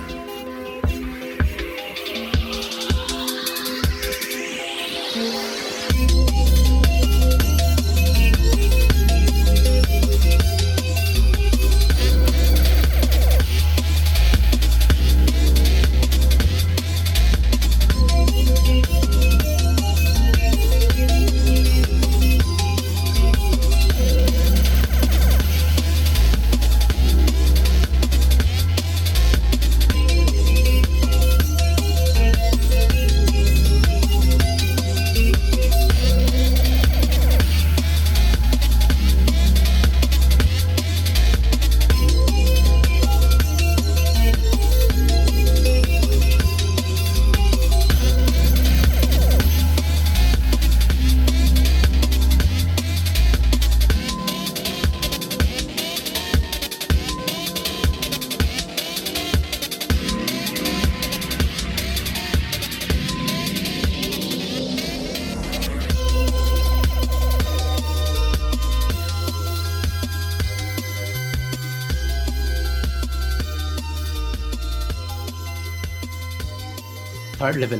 [77.38, 77.78] Third level.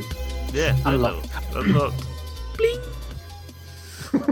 [0.53, 1.53] Yeah, third Unlocked.
[1.53, 1.61] level.
[1.61, 2.03] Unlocked.
[2.57, 2.79] Bling.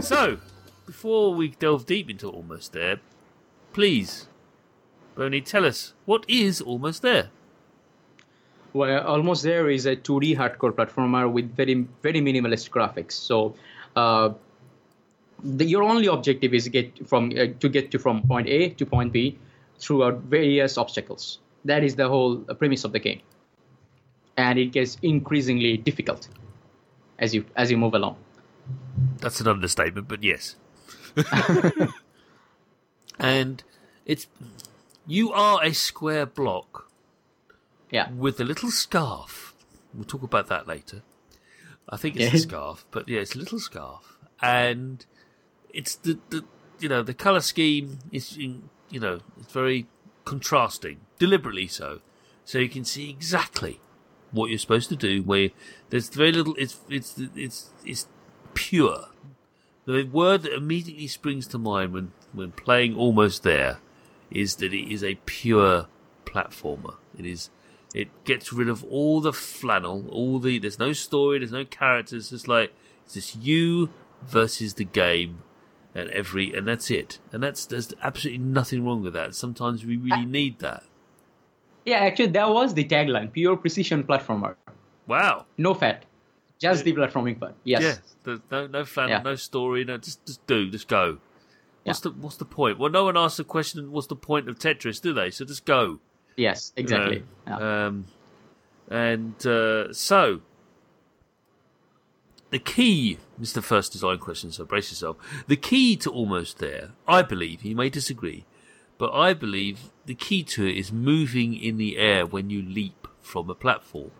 [0.02, 0.38] so,
[0.86, 3.00] before we delve deep into almost there,
[3.74, 4.26] please,
[5.14, 7.28] Bernie, tell us what is almost there.
[8.72, 13.12] Well, almost there is a 2D hardcore platformer with very very minimalist graphics.
[13.12, 13.54] So,
[13.96, 14.30] uh,
[15.44, 18.86] the, your only objective is get from uh, to get to from point A to
[18.86, 19.38] point B
[19.78, 21.38] throughout various obstacles.
[21.64, 23.20] That is the whole uh, premise of the game,
[24.38, 26.28] and it gets increasingly difficult
[27.18, 28.16] as you as you move along.
[29.18, 30.54] That's an understatement, but yes.
[33.18, 33.62] and
[34.06, 34.28] it's
[35.06, 36.88] you are a square block
[37.90, 39.54] Yeah, with a little scarf.
[39.92, 41.02] We'll talk about that later.
[41.88, 45.04] I think it's a scarf, but yeah, it's a little scarf, and
[45.70, 46.44] it's the, the
[46.78, 48.60] you know the color scheme is you
[48.92, 49.86] know it's very
[50.24, 52.00] contrasting, deliberately so,
[52.44, 53.80] so you can see exactly
[54.30, 55.22] what you're supposed to do.
[55.22, 55.50] Where
[55.90, 58.06] there's very little, it's it's it's it's
[58.54, 59.06] pure.
[59.84, 63.78] The word that immediately springs to mind when when playing almost there
[64.30, 65.86] is that it is a pure
[66.24, 66.96] platformer.
[67.18, 67.50] It is.
[67.94, 70.58] It gets rid of all the flannel, all the.
[70.58, 71.38] There's no story.
[71.38, 72.24] There's no characters.
[72.24, 73.88] It's just like it's just you
[74.22, 75.42] versus the game,
[75.94, 77.18] and every and that's it.
[77.32, 79.34] And that's there's absolutely nothing wrong with that.
[79.34, 80.84] Sometimes we really uh, need that.
[81.88, 81.98] Yeah.
[82.08, 84.54] Actually, that was the tagline: pure precision platformer,
[85.06, 85.46] Wow.
[85.56, 86.04] no fat,
[86.58, 87.54] just the platforming part.
[87.64, 88.00] Yes.
[88.26, 88.36] Yeah.
[88.50, 89.22] No no flannel, Yeah.
[89.22, 89.84] no story.
[89.84, 91.18] No, just just do, just go.
[91.84, 92.78] What's the what's the point?
[92.78, 93.90] Well, no one asks the question.
[93.92, 95.00] What's the point of Tetris?
[95.00, 95.30] Do they?
[95.30, 96.00] So just go.
[96.36, 96.72] Yes.
[96.76, 97.16] Exactly.
[97.18, 97.58] you know.
[97.58, 97.86] Yeah.
[97.86, 98.04] Um,
[98.90, 100.40] and uh, so,
[102.50, 103.62] the key, Mr.
[103.62, 105.16] First Design Question, so brace yourself.
[105.46, 108.44] The key to almost there, I believe, you may disagree,
[108.96, 113.06] but I believe the key to it is moving in the air when you leap
[113.20, 114.10] from a platform.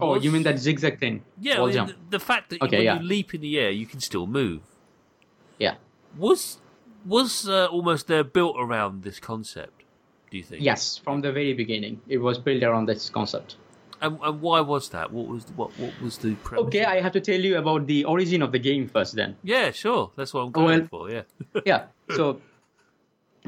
[0.00, 1.22] oh, Was- you mean that zigzag thing?
[1.40, 1.88] Yeah, Wall I mean, jump.
[1.90, 2.96] the, the fact that Okay, when yeah.
[3.00, 4.60] you leap in the air, you can still move.
[5.58, 5.74] Yeah.
[6.18, 6.58] Was
[7.04, 9.84] was uh, almost there built around this concept?
[10.30, 10.60] Do you think?
[10.62, 13.56] Yes, from the very beginning, it was built around this concept.
[14.02, 15.06] And, and why was that?
[15.12, 16.66] What was what what was the premise?
[16.66, 19.14] Okay, I have to tell you about the origin of the game first.
[19.14, 20.10] Then, Yeah, sure.
[20.16, 21.10] That's what I'm going well- for.
[21.10, 21.22] Yeah.
[21.72, 21.82] yeah.
[22.18, 22.40] So,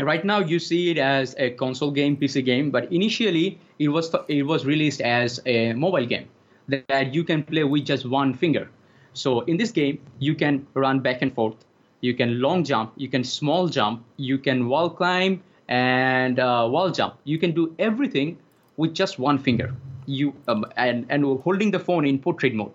[0.03, 4.15] right now you see it as a console game, PC game, but initially it was
[4.29, 6.29] it was released as a mobile game
[6.69, 8.71] that you can play with just one finger.
[9.15, 11.57] So in this game, you can run back and forth,
[12.01, 16.91] you can long jump, you can small jump, you can wall climb and uh, wall
[16.91, 17.15] jump.
[17.25, 18.39] You can do everything
[18.77, 19.75] with just one finger.
[20.07, 22.73] You um, and and holding the phone in portrait mode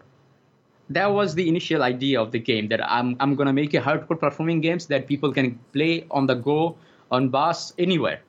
[0.89, 3.81] that was the initial idea of the game that I'm, I'm going to make a
[3.81, 6.75] hardcore platforming games that people can play on the go
[7.13, 8.19] on bus anywhere.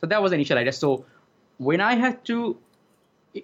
[0.00, 0.72] So that was the initial idea.
[0.72, 1.04] So
[1.58, 2.56] when i had to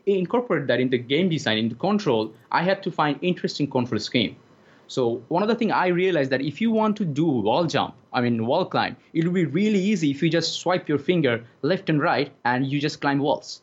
[0.07, 4.37] incorporate that into game design into control i had to find interesting control scheme.
[4.89, 7.95] So one of the thing i realized that if you want to do wall jump
[8.13, 11.35] i mean wall climb it will be really easy if you just swipe your finger
[11.63, 13.63] left and right and you just climb walls.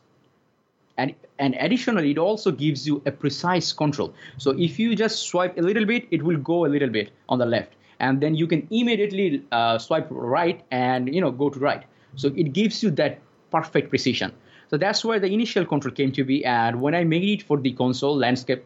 [0.98, 4.14] And and additionally it also gives you a precise control.
[4.38, 7.38] So if you just swipe a little bit it will go a little bit on
[7.38, 11.58] the left and then you can immediately uh, swipe right and you know go to
[11.58, 13.18] right so it gives you that
[13.50, 14.32] perfect precision
[14.68, 17.58] so that's where the initial control came to be and when i made it for
[17.58, 18.64] the console landscape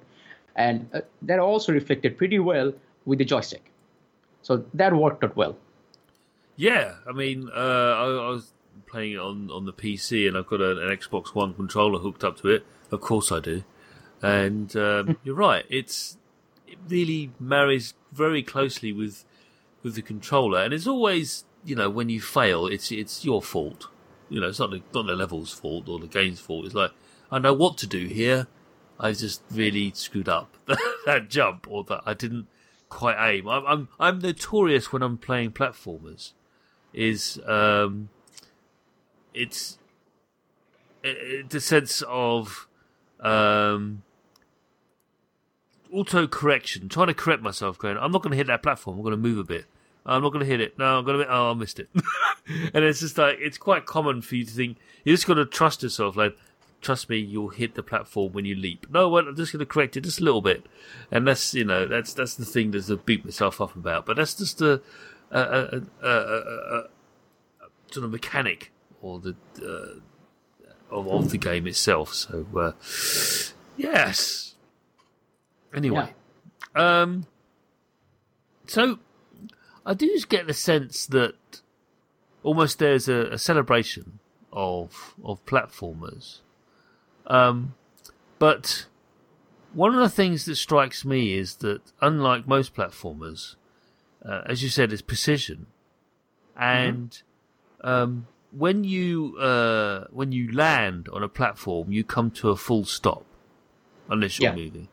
[0.57, 2.73] and uh, that also reflected pretty well
[3.05, 3.71] with the joystick
[4.43, 5.57] so that worked out well
[6.57, 8.53] Yeah, I mean, uh, I, I was
[8.85, 12.23] playing it on, on the PC, and I've got a, an Xbox One controller hooked
[12.23, 12.67] up to it.
[12.91, 13.65] Of course, I do.
[14.21, 16.19] And um, you're right; it's
[16.71, 19.25] it really marries very closely with
[19.83, 23.89] with the controller, and it's always you know when you fail, it's it's your fault.
[24.29, 26.67] You know, it's not the, not the level's fault or the game's fault.
[26.67, 26.93] It's like
[27.31, 28.47] I know what to do here.
[28.99, 30.57] I just really screwed up
[31.07, 32.47] that jump, or that I didn't
[32.89, 33.49] quite aim.
[33.49, 36.33] I'm I'm, I'm notorious when I'm playing platformers
[36.93, 38.09] is um,
[39.33, 39.79] it's
[41.03, 42.69] it, the sense of
[43.21, 44.03] um,
[45.93, 48.97] auto correction, trying to correct myself, going, I'm not going to hit that platform.
[48.97, 49.67] I'm going to move a bit.
[50.07, 50.79] I'm not going to hit it.
[50.79, 51.33] No, I'm going to.
[51.33, 51.89] Oh, I missed it.
[52.75, 55.45] and it's just like it's quite common for you to think you just got to
[55.45, 56.17] trust yourself.
[56.17, 56.37] Like,
[56.81, 58.87] trust me, you'll hit the platform when you leap.
[58.91, 60.65] No, well, I'm just going to correct it just a little bit.
[61.11, 64.07] And that's you know that's that's the thing that's to beat myself up about.
[64.07, 64.81] But that's just a
[65.31, 66.83] a, a, a,
[67.91, 68.73] sort of mechanic
[69.03, 70.01] or the uh,
[70.91, 72.15] of, of the game itself.
[72.15, 72.73] So uh,
[73.77, 74.55] yes.
[75.75, 76.13] Anyway,
[76.75, 77.27] um,
[78.67, 78.99] so
[79.87, 81.61] I do just get the sense that
[82.43, 84.19] almost there's a, a celebration
[84.53, 86.41] of of platformers.
[87.27, 87.75] Um,
[88.41, 88.87] But
[89.73, 93.55] one of the things that strikes me is that, unlike most platformers,
[94.25, 95.67] uh, as you said, it's precision,
[96.57, 97.23] and
[97.83, 102.85] um, when you uh, when you land on a platform, you come to a full
[102.85, 103.25] stop
[104.09, 104.57] unless you're Yeah.
[104.57, 104.89] moving.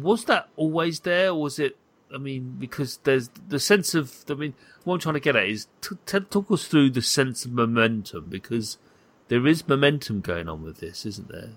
[0.00, 1.76] Was that always there, or was it?
[2.14, 4.24] I mean, because there's the sense of.
[4.28, 7.02] I mean, what I'm trying to get at is t- t- talk us through the
[7.02, 8.78] sense of momentum because
[9.28, 11.52] there is momentum going on with this, isn't there?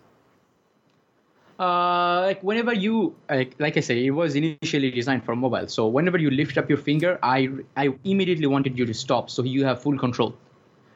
[1.57, 5.67] Uh, like whenever you like, like I said, it was initially designed for mobile.
[5.67, 9.43] So whenever you lift up your finger, I I immediately wanted you to stop, so
[9.43, 10.35] you have full control.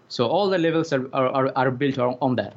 [0.09, 2.55] So all the levels are are, are, are built on, on that.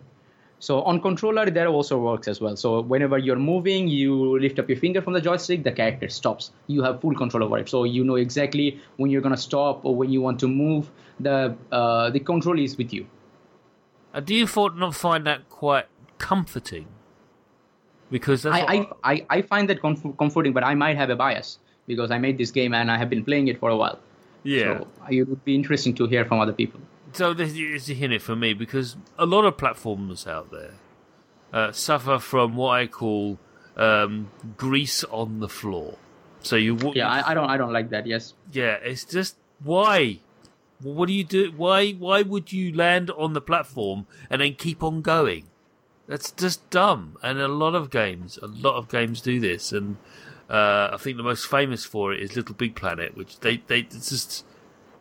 [0.62, 2.56] So on controller, that also works as well.
[2.56, 6.52] So whenever you're moving, you lift up your finger from the joystick, the character stops.
[6.68, 7.68] You have full control over it.
[7.68, 10.88] So you know exactly when you're gonna stop or when you want to move.
[11.18, 13.06] The uh, the control is with you.
[14.14, 15.86] Uh, do you for- not find that quite
[16.18, 16.86] comforting?
[18.10, 21.58] Because I, I, I, I find that comf- comforting, but I might have a bias
[21.88, 23.98] because I made this game and I have been playing it for a while.
[24.44, 24.78] yeah.
[24.78, 26.80] So it would be interesting to hear from other people.
[27.12, 30.74] So this is a hint for me because a lot of platformers out there
[31.52, 33.38] uh, suffer from what I call
[33.76, 35.98] um, grease on the floor.
[36.42, 38.06] So you, w- Yeah, I, I don't I don't like that.
[38.06, 38.34] Yes.
[38.52, 40.20] yeah, it's just why.
[40.80, 41.52] What do you do?
[41.56, 41.92] Why?
[41.92, 45.44] Why would you land on the platform and then keep on going?
[46.08, 47.16] That's just dumb.
[47.22, 49.70] And a lot of games, a lot of games do this.
[49.70, 49.98] And
[50.50, 53.82] uh, I think the most famous for it is Little Big Planet, which they they
[53.82, 54.44] just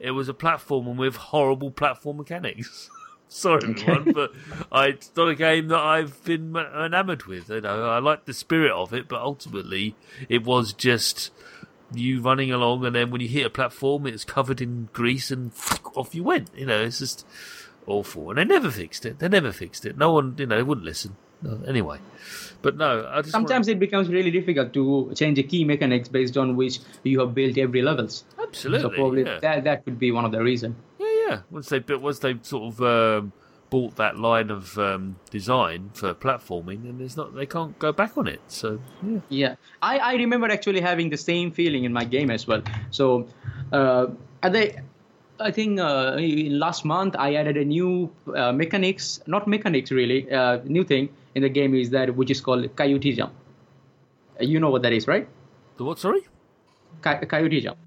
[0.02, 2.90] it was a platform with horrible platform mechanics.
[3.28, 4.34] Sorry, everyone, but
[4.72, 7.50] I, it's not a game that I've been enamored with.
[7.50, 9.96] You know, I like the spirit of it, but ultimately,
[10.28, 11.32] it was just
[11.94, 15.52] you running along, and then when you hit a platform, it's covered in grease, and
[15.96, 16.50] off you went.
[16.56, 17.26] You know, it's just
[17.88, 18.30] awful.
[18.32, 19.20] And they never fixed it.
[19.20, 19.98] They never fixed it.
[19.98, 21.16] No one, you know, they wouldn't listen.
[21.44, 21.98] No, anyway,
[22.62, 26.38] but no, I just Sometimes it becomes really difficult to change a key mechanics based
[26.38, 28.24] on which you have built every levels.
[28.42, 29.40] absolutely, so probably yeah.
[29.40, 30.76] that that could be one of the reason.
[31.00, 31.40] Yeah, yeah.
[31.50, 33.34] Once they built, once they sort of um,
[33.72, 38.18] bought that line of um, design for platforming, and there's not, they can't go back
[38.18, 38.42] on it.
[38.48, 42.46] So yeah, Yeah, I, I remember actually having the same feeling in my game as
[42.46, 42.62] well.
[42.92, 43.28] So,
[43.72, 44.08] uh,
[44.44, 44.76] at the,
[45.40, 50.60] I think uh, last month I added a new uh, mechanics, not mechanics really, uh,
[50.66, 53.34] new thing in the game is that which is called coyote jump.
[54.40, 55.28] Uh, You know what that is, right?
[55.78, 56.00] the what?
[56.00, 56.22] Sorry,
[57.02, 57.78] Coy- coyote jump.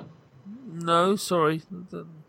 [0.72, 1.62] no, sorry.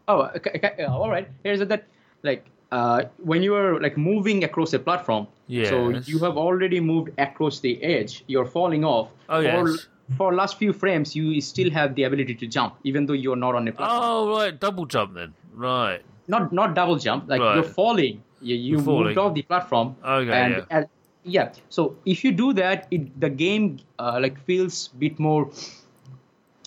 [0.08, 1.28] Oh, uh, ca- ca- uh, all right.
[1.44, 1.88] Here's that
[2.24, 5.28] like uh, when you are like moving across a platform.
[5.48, 8.24] So you have already moved across the edge.
[8.28, 9.10] You're falling off.
[9.30, 9.88] Oh, for, yes.
[10.18, 13.56] For last few frames, you still have the ability to jump, even though you're not
[13.56, 14.02] on a platform.
[14.04, 15.34] Oh right, double jump then.
[15.54, 16.02] Right.
[16.28, 17.28] Not not double jump.
[17.30, 17.56] Like Right.
[17.56, 18.22] you're falling.
[18.42, 19.06] You, you You're falling.
[19.06, 19.96] moved off the platform.
[20.04, 20.66] Okay, And, yeah.
[20.78, 20.86] and-
[21.26, 21.52] yeah.
[21.70, 25.52] So if you do that, it the game uh, like feels a bit more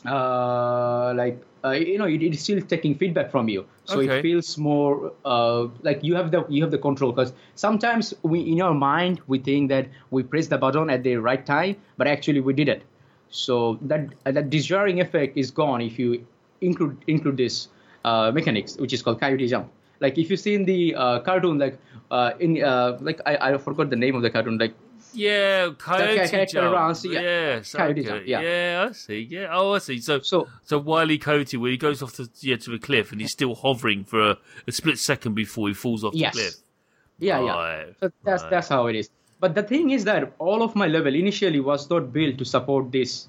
[0.06, 4.18] uh, like uh, you know it, it's still taking feedback from you so Okay.
[4.18, 8.40] it feels more uh, like you have the you have the control because sometimes we
[8.40, 12.06] in our mind we think that we press the button at the right time but
[12.06, 12.82] actually we didn't
[13.30, 16.24] so that uh, that disjarring effect is gone if you
[16.60, 17.68] include include this
[18.04, 19.68] uh, mechanics which is called coyote jump
[20.00, 21.78] like if you see in the uh, cartoon like
[22.10, 24.74] uh, in uh, like I, I forgot the name of the cartoon like
[25.14, 26.74] Yeah, coyote character jump.
[26.74, 27.20] runs, yeah.
[27.20, 28.08] Yes, Coyote okay.
[28.08, 28.40] jump, yeah.
[28.40, 29.20] yeah, I see.
[29.30, 29.98] Yeah, oh, I see.
[30.00, 33.20] So, So- so Wiley Coyote, where he goes off the yeah to a cliff and
[33.20, 36.34] he's still hovering for a, a split second before he falls off Yes.
[36.34, 36.54] the cliff.
[37.18, 37.84] Yeah, yeah.
[38.00, 38.50] So that's right.
[38.50, 39.10] that's how it is.
[39.40, 42.92] But the thing is that all of my level initially was not built to support
[42.92, 43.28] this.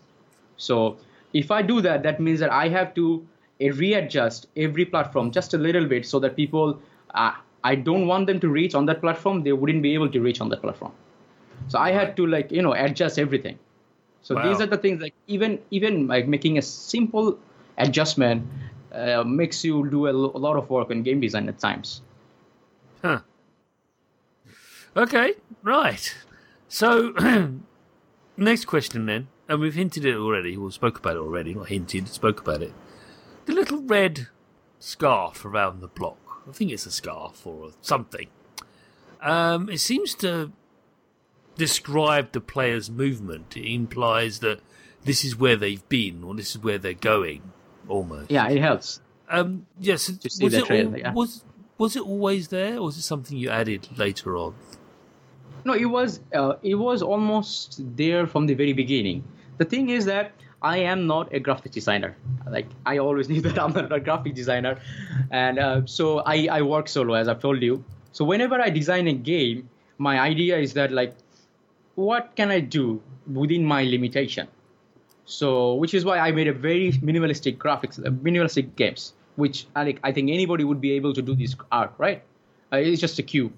[0.58, 0.98] So
[1.34, 3.26] if I do that, that means that I have to
[3.60, 6.80] readjust every platform just a little bit so that people,
[7.14, 7.34] uh,
[7.64, 9.44] I don't want them to reach on that platform.
[9.44, 10.94] They wouldn't be able to reach on that platform.
[11.68, 13.60] So I had to like you know adjust everything.
[14.22, 17.38] So these are the things like even even like making a simple
[17.78, 18.48] adjustment
[18.94, 22.02] uh, makes you do a lot of work in game design at times.
[23.02, 23.20] Huh.
[24.96, 25.34] Okay,
[25.64, 26.16] right.
[26.68, 27.14] So,
[28.38, 32.08] next question then, and we've hinted it already, or spoke about it already, not hinted,
[32.08, 32.74] spoke about it.
[33.50, 34.28] The little red
[34.78, 36.44] scarf around the block.
[36.48, 38.28] I think it's a scarf or something.
[39.24, 40.52] Um, it seems to
[41.56, 43.58] describe the player's movement.
[43.58, 44.60] It implies that
[45.04, 47.42] this is where they've been, or this is where they're going,
[47.88, 48.30] almost.
[48.30, 49.02] Yeah, it helps.
[49.28, 50.12] Um, yes.
[50.40, 51.12] Was it trail, al- yeah.
[51.14, 51.44] was
[51.80, 54.54] was it always there, or was it something you added later on?
[55.66, 59.24] No, it was uh, it was almost there from the very beginning.
[59.58, 62.16] The thing is that I am not a graphic designer.
[62.50, 64.80] Like I always knew that I'm not a graphic designer,
[65.32, 67.84] and uh, so I I work solo as I've told you.
[68.12, 71.16] So whenever I design a game, my idea is that like
[71.96, 74.48] what can I do within my limitation?
[75.26, 79.84] So, which is why I made a very minimalistic graphics, uh, minimalistic games, which I,
[79.84, 82.24] like, I think anybody would be able to do this art, right?
[82.74, 83.54] Uh, it's just a cube.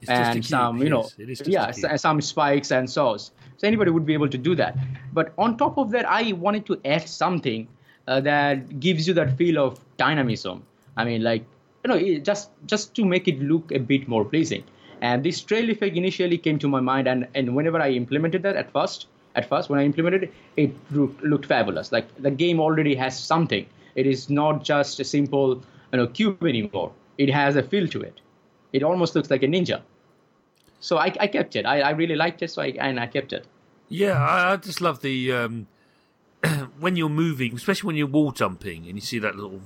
[0.00, 2.72] It's just a and cube, some, you know, is, it is just yeah, some spikes
[2.72, 3.30] and saws.
[3.58, 4.76] So anybody would be able to do that.
[5.12, 7.68] But on top of that, I wanted to add something
[8.06, 10.62] uh, that gives you that feel of dynamism.
[10.96, 11.44] I mean, like
[11.84, 14.64] you know, just just to make it look a bit more pleasing.
[15.00, 18.56] And this trail effect initially came to my mind, and and whenever I implemented that
[18.56, 21.92] at first, at first when I implemented it, it looked, looked fabulous.
[21.92, 23.66] Like the game already has something.
[23.94, 26.92] It is not just a simple you know cube anymore.
[27.18, 28.20] It has a feel to it.
[28.72, 29.82] It almost looks like a ninja.
[30.80, 31.66] So I, I kept it.
[31.66, 33.46] I, I really liked it, so I and I kept it.
[33.88, 35.66] Yeah, I, I just love the um,
[36.78, 39.60] when you're moving, especially when you're wall jumping, and you see that little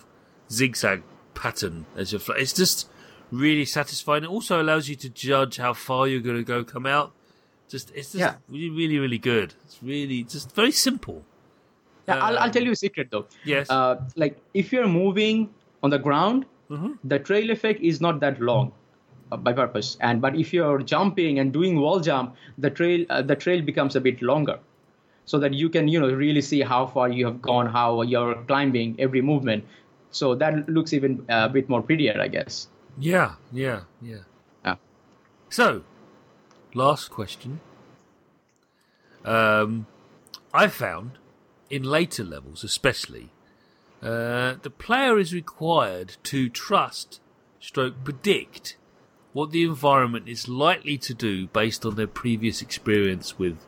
[0.50, 1.02] zigzag
[1.34, 2.20] pattern as you're.
[2.20, 2.88] Fl- it's just
[3.30, 4.24] really satisfying.
[4.24, 7.12] It also allows you to judge how far you're going to go come out.
[7.68, 8.34] Just it's just Yeah.
[8.48, 9.54] really, really, really good.
[9.64, 11.24] It's really just very simple.
[12.08, 13.26] Yeah, I'll, I'll Um, tell you a secret though.
[13.44, 13.70] Yes.
[13.70, 15.50] Uh, like if you're moving
[15.82, 16.98] on the ground, Mhm.
[17.04, 18.72] the trail effect is not that long
[19.36, 19.96] by purpose.
[20.00, 23.96] And but if you're jumping and doing wall jump, the trail uh, the trail becomes
[23.96, 24.58] a bit longer,
[25.24, 28.34] so that you can you know really see how far you have gone, how you're
[28.46, 29.64] climbing every movement.
[30.10, 32.68] So that looks even uh, a bit more prettier, I guess.
[32.98, 34.24] Yeah, yeah, yeah.
[34.64, 34.74] Yeah.
[35.48, 35.84] So,
[36.74, 37.60] last question.
[39.24, 39.86] Um,
[40.52, 41.18] I found
[41.68, 43.30] in later levels, especially,
[44.02, 47.20] uh, the player is required to trust,
[47.60, 48.76] stroke predict,
[49.32, 53.58] what the environment is likely to do based on their previous experience with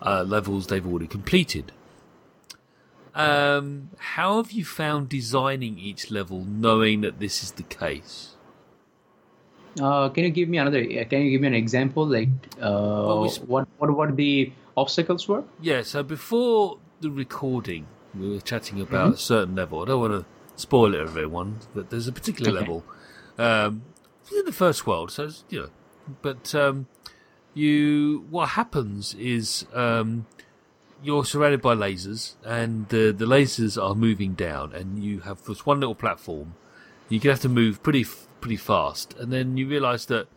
[0.00, 1.72] uh, levels they've already completed.
[3.14, 8.36] Um, how have you found designing each level knowing that this is the case?
[9.80, 10.78] Uh, can you give me another?
[10.80, 12.06] uh, Can you give me an example?
[12.06, 12.28] Like
[12.60, 15.44] uh, we- what what what the obstacles were?
[15.60, 17.86] Yeah, so before the recording,
[18.18, 19.82] we were chatting about a certain level.
[19.82, 20.24] I don't want to
[20.56, 22.60] spoil it everyone, but there's a particular Okay.
[22.60, 22.84] level
[23.38, 23.82] um,
[24.30, 25.10] in the first world.
[25.10, 25.68] So you know,
[26.20, 26.86] but um,
[27.54, 30.26] you what happens is um,
[31.02, 35.66] you're surrounded by lasers, and the the lasers are moving down, and you have this
[35.66, 36.54] one little platform.
[37.10, 38.06] Gonna have to move pretty
[38.40, 40.28] pretty fast, and then you realise that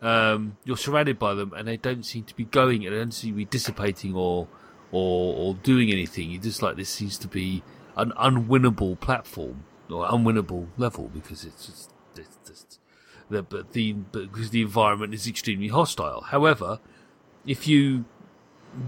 [0.00, 3.12] um, you're surrounded by them, and they don't seem to be going, and they don't
[3.12, 4.46] seem to be dissipating or
[4.92, 6.30] or or doing anything.
[6.30, 7.62] You just like this seems to be
[7.96, 12.79] an unwinnable platform or unwinnable level because it's just it's just
[13.30, 16.22] the but the because the environment is extremely hostile.
[16.22, 16.80] However,
[17.46, 18.04] if you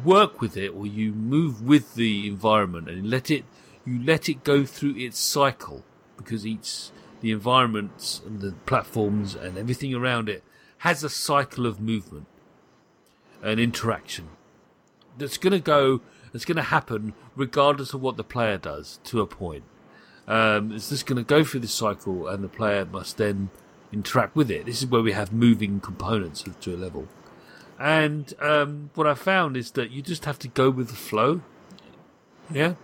[0.05, 3.45] work with it or you move with the environment and let it
[3.84, 5.84] you let it go through its cycle
[6.16, 6.90] because each
[7.20, 10.45] the environments and the platforms and everything around it
[10.78, 12.26] has a cycle of movement
[13.43, 14.28] and interaction
[15.18, 16.01] that's going to go
[16.32, 19.64] that's going to happen regardless of what the player does to a point
[20.28, 23.51] um, it's just going to go through this cycle and the player must then
[23.93, 27.07] interact with it this is where we have moving components to a level
[27.82, 31.40] and um, what I found is that you just have to go with the flow.
[32.49, 32.74] Yeah,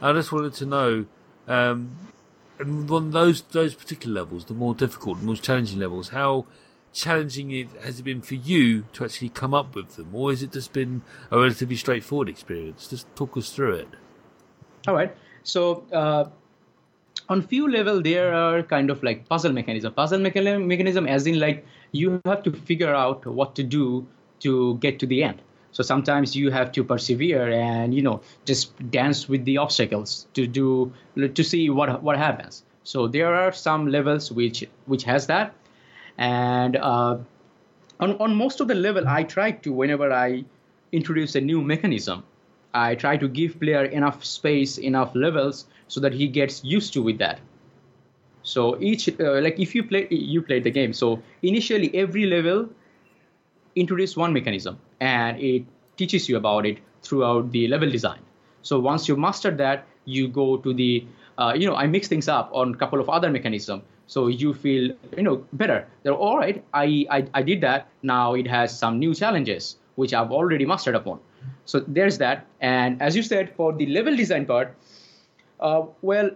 [0.00, 1.04] I just wanted to know,
[1.46, 1.90] um,
[2.58, 6.46] and on those those particular levels, the more difficult, the most challenging levels, how
[6.94, 10.42] challenging it has it been for you to actually come up with them, or has
[10.42, 12.88] it just been a relatively straightforward experience?
[12.88, 13.88] Just talk us through it.
[14.86, 15.14] All right.
[15.42, 16.30] So uh,
[17.28, 19.92] on few level, there are kind of like puzzle mechanism.
[19.92, 24.06] Puzzle mechanism, as in like you have to figure out what to do
[24.40, 25.42] to get to the end.
[25.72, 30.46] So sometimes you have to persevere and you know just dance with the obstacles to
[30.46, 32.64] do to see what what happens.
[32.84, 35.54] So there are some levels which which has that,
[36.16, 37.18] and uh,
[38.00, 40.44] on on most of the level, I try to whenever I
[40.92, 42.24] introduce a new mechanism,
[42.72, 47.02] I try to give player enough space, enough levels, so that he gets used to
[47.02, 47.40] with that.
[48.42, 50.92] So each, uh, like if you play, you played the game.
[50.92, 52.68] So initially, every level
[53.74, 55.64] introduce one mechanism, and it
[55.96, 58.20] teaches you about it throughout the level design.
[58.62, 62.28] So once you master that, you go to the, uh, you know, I mix things
[62.28, 63.82] up on a couple of other mechanisms.
[64.06, 65.86] So you feel, you know, better.
[66.02, 66.64] They're all right.
[66.72, 67.88] I, I I did that.
[68.02, 71.20] Now it has some new challenges which I've already mastered upon.
[71.66, 72.46] So there's that.
[72.60, 74.74] And as you said, for the level design part,
[75.60, 76.30] uh, well,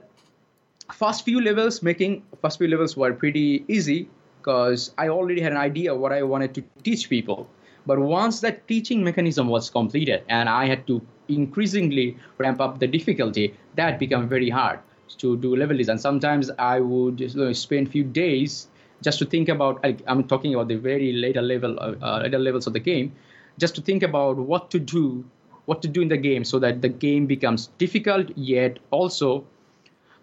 [0.92, 4.08] first few levels making first few levels were pretty easy
[4.38, 7.48] because I already had an idea what I wanted to teach people.
[7.86, 12.86] But once that teaching mechanism was completed and I had to increasingly ramp up the
[12.86, 14.80] difficulty, that became very hard
[15.18, 15.98] to do level design.
[15.98, 18.68] Sometimes I would you know, spend few days
[19.02, 19.80] just to think about.
[19.84, 23.12] I- I'm talking about the very later level, uh, uh, later levels of the game,
[23.58, 25.24] just to think about what to do,
[25.66, 29.44] what to do in the game, so that the game becomes difficult yet also,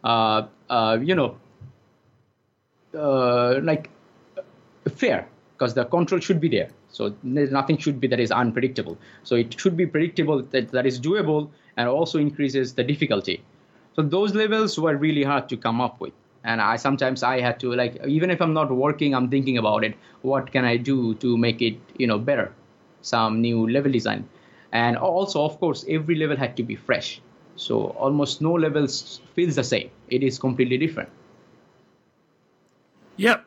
[0.03, 1.37] uh, uh, you know,
[2.97, 3.89] uh, like
[4.95, 6.69] fair because the control should be there.
[6.89, 8.97] So nothing should be that is unpredictable.
[9.23, 13.43] So it should be predictable that that is doable and also increases the difficulty.
[13.95, 16.13] So those levels were really hard to come up with.
[16.43, 19.83] And I sometimes I had to like even if I'm not working, I'm thinking about
[19.83, 19.95] it.
[20.21, 22.53] What can I do to make it you know better?
[23.01, 24.27] Some new level design,
[24.71, 27.21] and also of course every level had to be fresh.
[27.55, 29.89] So almost no levels feels the same.
[30.09, 31.09] It is completely different.
[33.17, 33.45] Yep,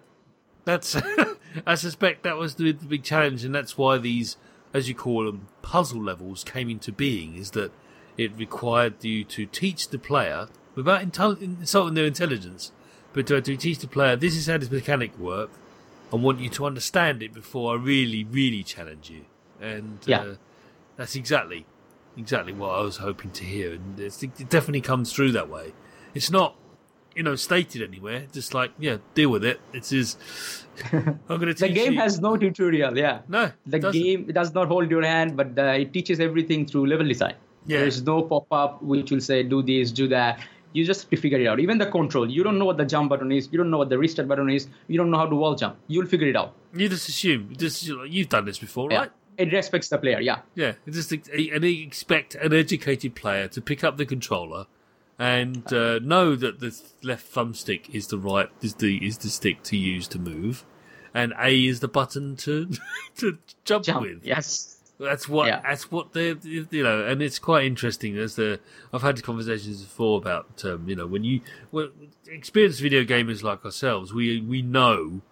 [0.64, 0.96] that's.
[1.66, 4.38] I suspect that was the, the big challenge, and that's why these,
[4.72, 7.36] as you call them, puzzle levels came into being.
[7.36, 7.72] Is that
[8.16, 12.72] it required you to teach the player without insulting their intelligence,
[13.12, 15.56] but to, to teach the player this is how this mechanic works
[16.12, 19.24] I want you to understand it before I really, really challenge you.
[19.60, 20.20] And yeah.
[20.20, 20.34] uh,
[20.96, 21.66] that's exactly,
[22.16, 23.72] exactly what I was hoping to hear.
[23.74, 25.72] And it definitely comes through that way.
[26.14, 26.56] It's not
[27.14, 28.26] you know, stated anywhere.
[28.32, 29.60] Just like, yeah, deal with it.
[29.72, 30.16] It is.
[30.92, 32.00] I'm going to The game you.
[32.00, 32.96] has no tutorial.
[32.96, 33.20] Yeah.
[33.28, 33.52] No.
[33.66, 37.34] The game does not hold your hand, but uh, it teaches everything through level design.
[37.66, 37.80] Yeah.
[37.80, 40.40] There's no pop up which will say do this, do that.
[40.72, 41.60] You just have to figure it out.
[41.60, 43.48] Even the control, you don't know what the jump button is.
[43.52, 44.68] You don't know what the restart button is.
[44.88, 45.76] You don't know how to wall jump.
[45.86, 46.54] You'll figure it out.
[46.74, 47.54] You just assume.
[47.56, 48.98] Just you've done this before, yeah.
[49.00, 49.10] right?
[49.38, 50.20] It respects the player.
[50.20, 50.40] Yeah.
[50.54, 50.74] Yeah.
[50.88, 51.24] Just and
[51.64, 54.66] they expect an educated player to pick up the controller
[55.18, 59.62] and uh, know that the left thumbstick is the right is the is the stick
[59.62, 60.64] to use to move,
[61.14, 62.70] and A is the button to
[63.18, 64.24] to jump, jump, with.
[64.24, 65.60] Yes, that's what yeah.
[65.60, 68.16] that's what they you know, and it's quite interesting.
[68.16, 68.58] As the
[68.92, 71.90] I've had conversations before about um, you know when you well,
[72.26, 75.22] experienced video gamers like ourselves, we we know.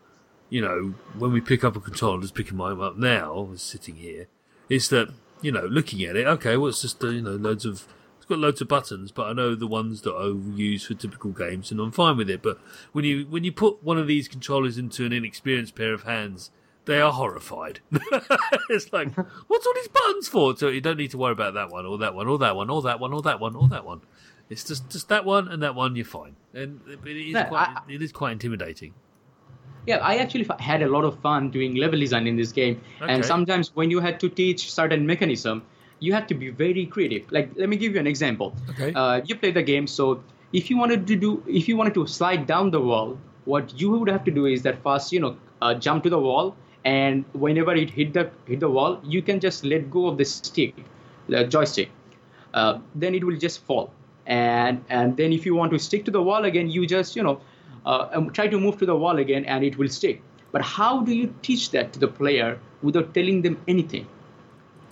[0.50, 4.26] You know, when we pick up a controller, just picking mine up now, sitting here,
[4.68, 5.08] is that
[5.42, 7.86] you know, looking at it, okay, well, it's just uh, you know, loads of
[8.16, 10.26] it's got loads of buttons, but I know the ones that I
[10.56, 12.42] use for typical games, and I'm fine with it.
[12.42, 12.58] But
[12.92, 16.50] when you when you put one of these controllers into an inexperienced pair of hands,
[16.84, 17.80] they are horrified.
[18.70, 19.14] it's like,
[19.46, 20.56] what's all these buttons for?
[20.56, 22.68] So you don't need to worry about that one, or that one, or that one,
[22.68, 24.02] or that one, or that one, or that one.
[24.48, 25.96] It's just just that one and that one.
[25.96, 28.94] You're fine, and it is no, quite I, it is quite intimidating.
[29.86, 33.12] Yeah, I actually had a lot of fun doing level design in this game, okay.
[33.12, 35.62] and sometimes when you had to teach certain mechanism,
[36.00, 37.30] you had to be very creative.
[37.30, 38.54] Like, let me give you an example.
[38.70, 38.92] Okay.
[38.94, 40.22] Uh, you play the game, so
[40.52, 43.90] if you wanted to do, if you wanted to slide down the wall, what you
[43.90, 47.24] would have to do is that first, you know, uh, jump to the wall, and
[47.32, 50.74] whenever it hit the hit the wall, you can just let go of the stick,
[51.28, 51.90] the joystick.
[52.52, 53.92] Uh, then it will just fall,
[54.26, 57.22] and and then if you want to stick to the wall again, you just you
[57.22, 57.40] know
[57.86, 60.22] uh, try to move to the wall again, and it will stick.
[60.52, 64.06] But how do you teach that to the player without telling them anything?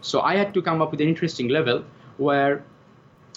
[0.01, 1.84] So I had to come up with an interesting level
[2.16, 2.64] where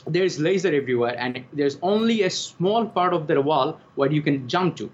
[0.08, 4.48] there's laser everywhere and there's only a small part of the wall where you can
[4.48, 4.90] jump to.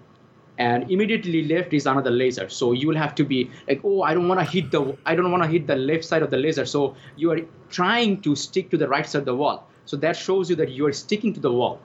[0.58, 2.48] And immediately left is another laser.
[2.48, 5.14] So you will have to be like oh i don't want to hit the i
[5.14, 6.66] don't want to hit the left side of the laser.
[6.66, 7.40] So you are
[7.70, 9.68] trying to stick to the right side of the wall.
[9.84, 11.80] So that shows you that you are sticking to the wall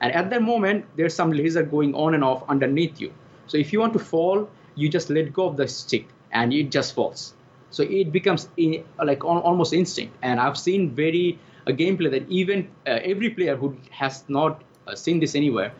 [0.00, 3.12] and at that moment there's some laser going on and off underneath you
[3.46, 6.70] so if you want to fall you just let go of the stick and it
[6.70, 7.34] just falls
[7.70, 10.16] so it becomes in, like almost instinct.
[10.22, 14.94] And I've seen very a gameplay that even uh, every player who has not uh,
[14.94, 15.72] seen this anywhere,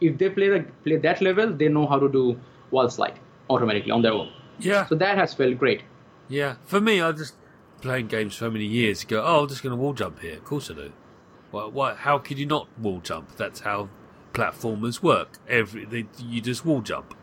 [0.00, 2.38] if they play the, play that level, they know how to do
[2.70, 4.30] wall slide automatically on their own.
[4.58, 4.86] Yeah.
[4.86, 5.82] So that has felt great.
[6.28, 6.56] Yeah.
[6.66, 7.34] For me, I just
[7.80, 9.22] playing games so many years ago.
[9.24, 10.34] Oh, I'm just going to wall jump here.
[10.34, 10.92] Of course I do.
[11.50, 11.94] Why, why?
[11.94, 13.36] How could you not wall jump?
[13.36, 13.88] That's how
[14.32, 15.38] platformers work.
[15.48, 17.14] Every they, you just wall jump.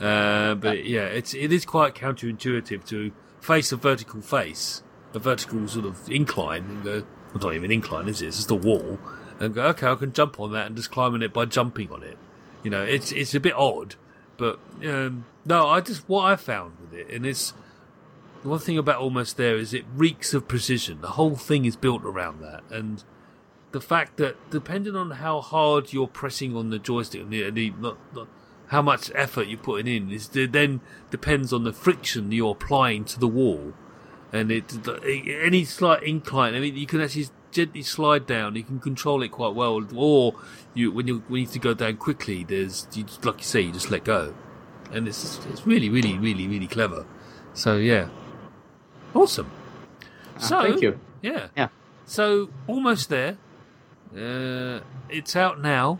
[0.00, 4.82] Uh, but yeah, it's it is quite counterintuitive to face a vertical face,
[5.14, 7.02] a vertical sort of incline, and go,
[7.34, 8.28] well, not even incline, is it?
[8.28, 8.98] It's just a wall,
[9.38, 11.90] and go, okay, I can jump on that and just climb on it by jumping
[11.92, 12.18] on it.
[12.62, 13.96] You know, it's it's a bit odd,
[14.36, 17.54] but um, no, I just what I found with it, and it's
[18.42, 21.00] the one thing about almost there is it reeks of precision.
[21.00, 23.04] The whole thing is built around that, and
[23.72, 27.98] the fact that depending on how hard you're pressing on the joystick, the, the not,
[28.14, 28.28] not
[28.68, 33.20] how much effort you're putting in is then depends on the friction you're applying to
[33.20, 33.74] the wall,
[34.32, 34.72] and it
[35.26, 36.54] any slight incline.
[36.54, 38.56] I mean, you can actually gently slide down.
[38.56, 40.34] You can control it quite well, or
[40.74, 43.60] you when you when you need to go down quickly, there's you, like you say,
[43.60, 44.34] you just let go,
[44.90, 47.04] and it's it's really really really really clever.
[47.52, 48.08] So yeah,
[49.14, 49.50] awesome.
[50.36, 50.98] Uh, so thank you.
[51.20, 51.48] Yeah.
[51.56, 51.68] Yeah.
[52.06, 53.36] So almost there.
[54.16, 55.98] Uh, it's out now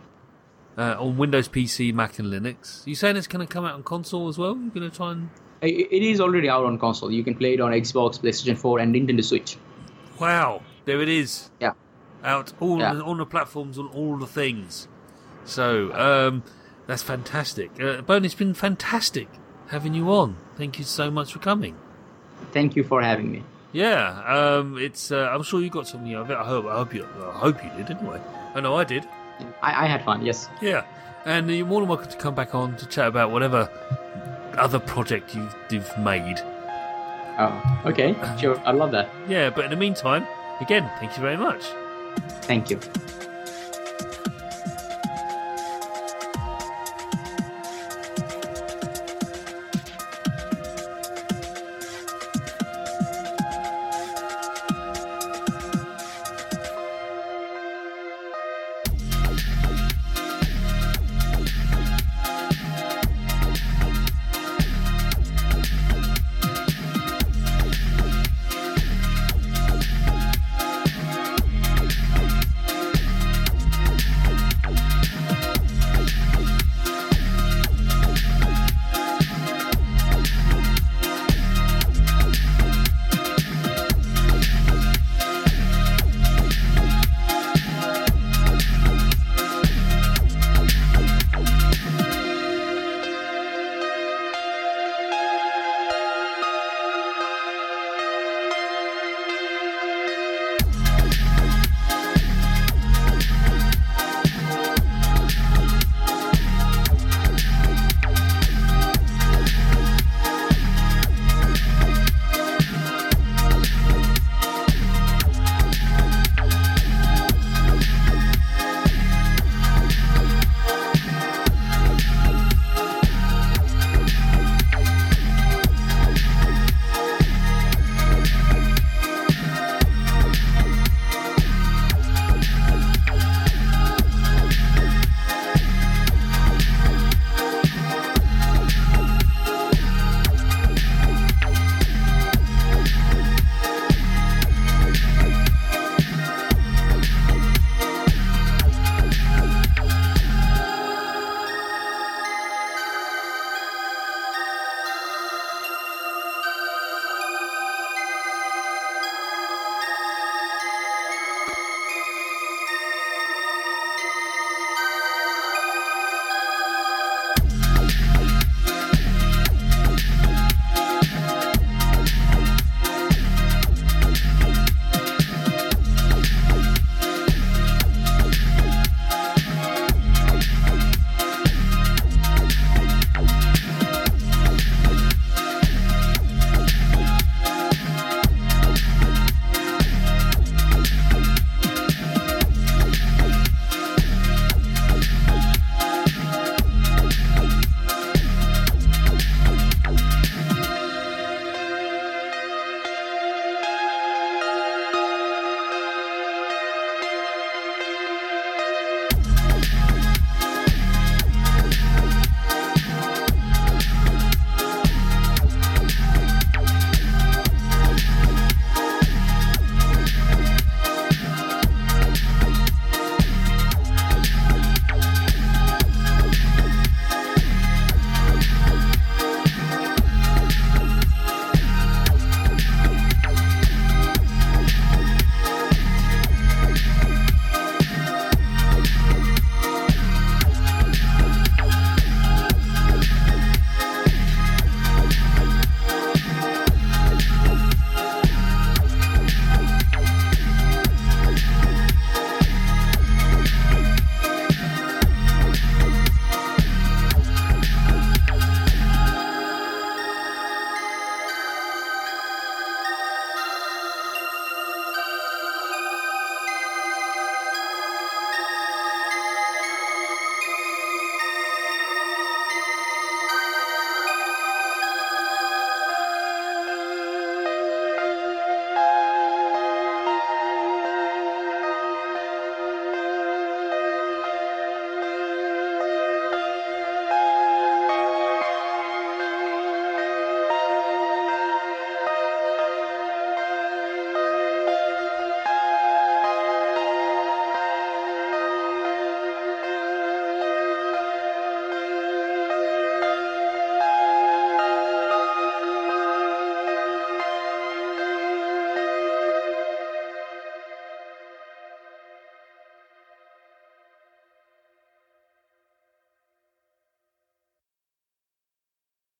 [0.77, 2.85] uh, on Windows PC, Mac, and Linux.
[2.85, 4.55] You saying it's going to come out on console as well?
[4.55, 5.29] You're going to try and
[5.61, 7.11] it it is already out on console.
[7.11, 9.57] You can play it on Xbox, PlayStation 4, and Nintendo Switch.
[10.19, 11.49] Wow, there it is.
[11.59, 11.73] Yeah.
[12.23, 12.93] Out all Yeah.
[12.99, 14.87] on the platforms on all the things.
[15.45, 16.43] So um,
[16.87, 17.71] that's fantastic.
[17.81, 19.27] Uh, Bone, it's been fantastic
[19.67, 20.37] having you on.
[20.55, 21.75] Thank you so much for coming.
[22.51, 23.43] Thank you for having me.
[23.73, 25.11] Yeah, um, it's.
[25.11, 26.37] Uh, I'm sure you got something out of it.
[26.37, 26.65] I hope.
[26.67, 27.05] I hope you.
[27.05, 28.21] I hope you did, anyway.
[28.53, 29.03] I I know I did.
[29.61, 30.23] I, I had fun.
[30.23, 30.47] Yes.
[30.61, 30.85] Yeah,
[31.25, 33.67] and you're more than welcome to come back on to chat about whatever
[34.57, 36.39] other project you've, you've made.
[37.39, 38.15] Oh, okay.
[38.39, 38.61] Sure.
[38.63, 39.09] I love that.
[39.27, 40.27] Yeah, but in the meantime,
[40.61, 41.63] again, thank you very much.
[42.43, 42.79] Thank you.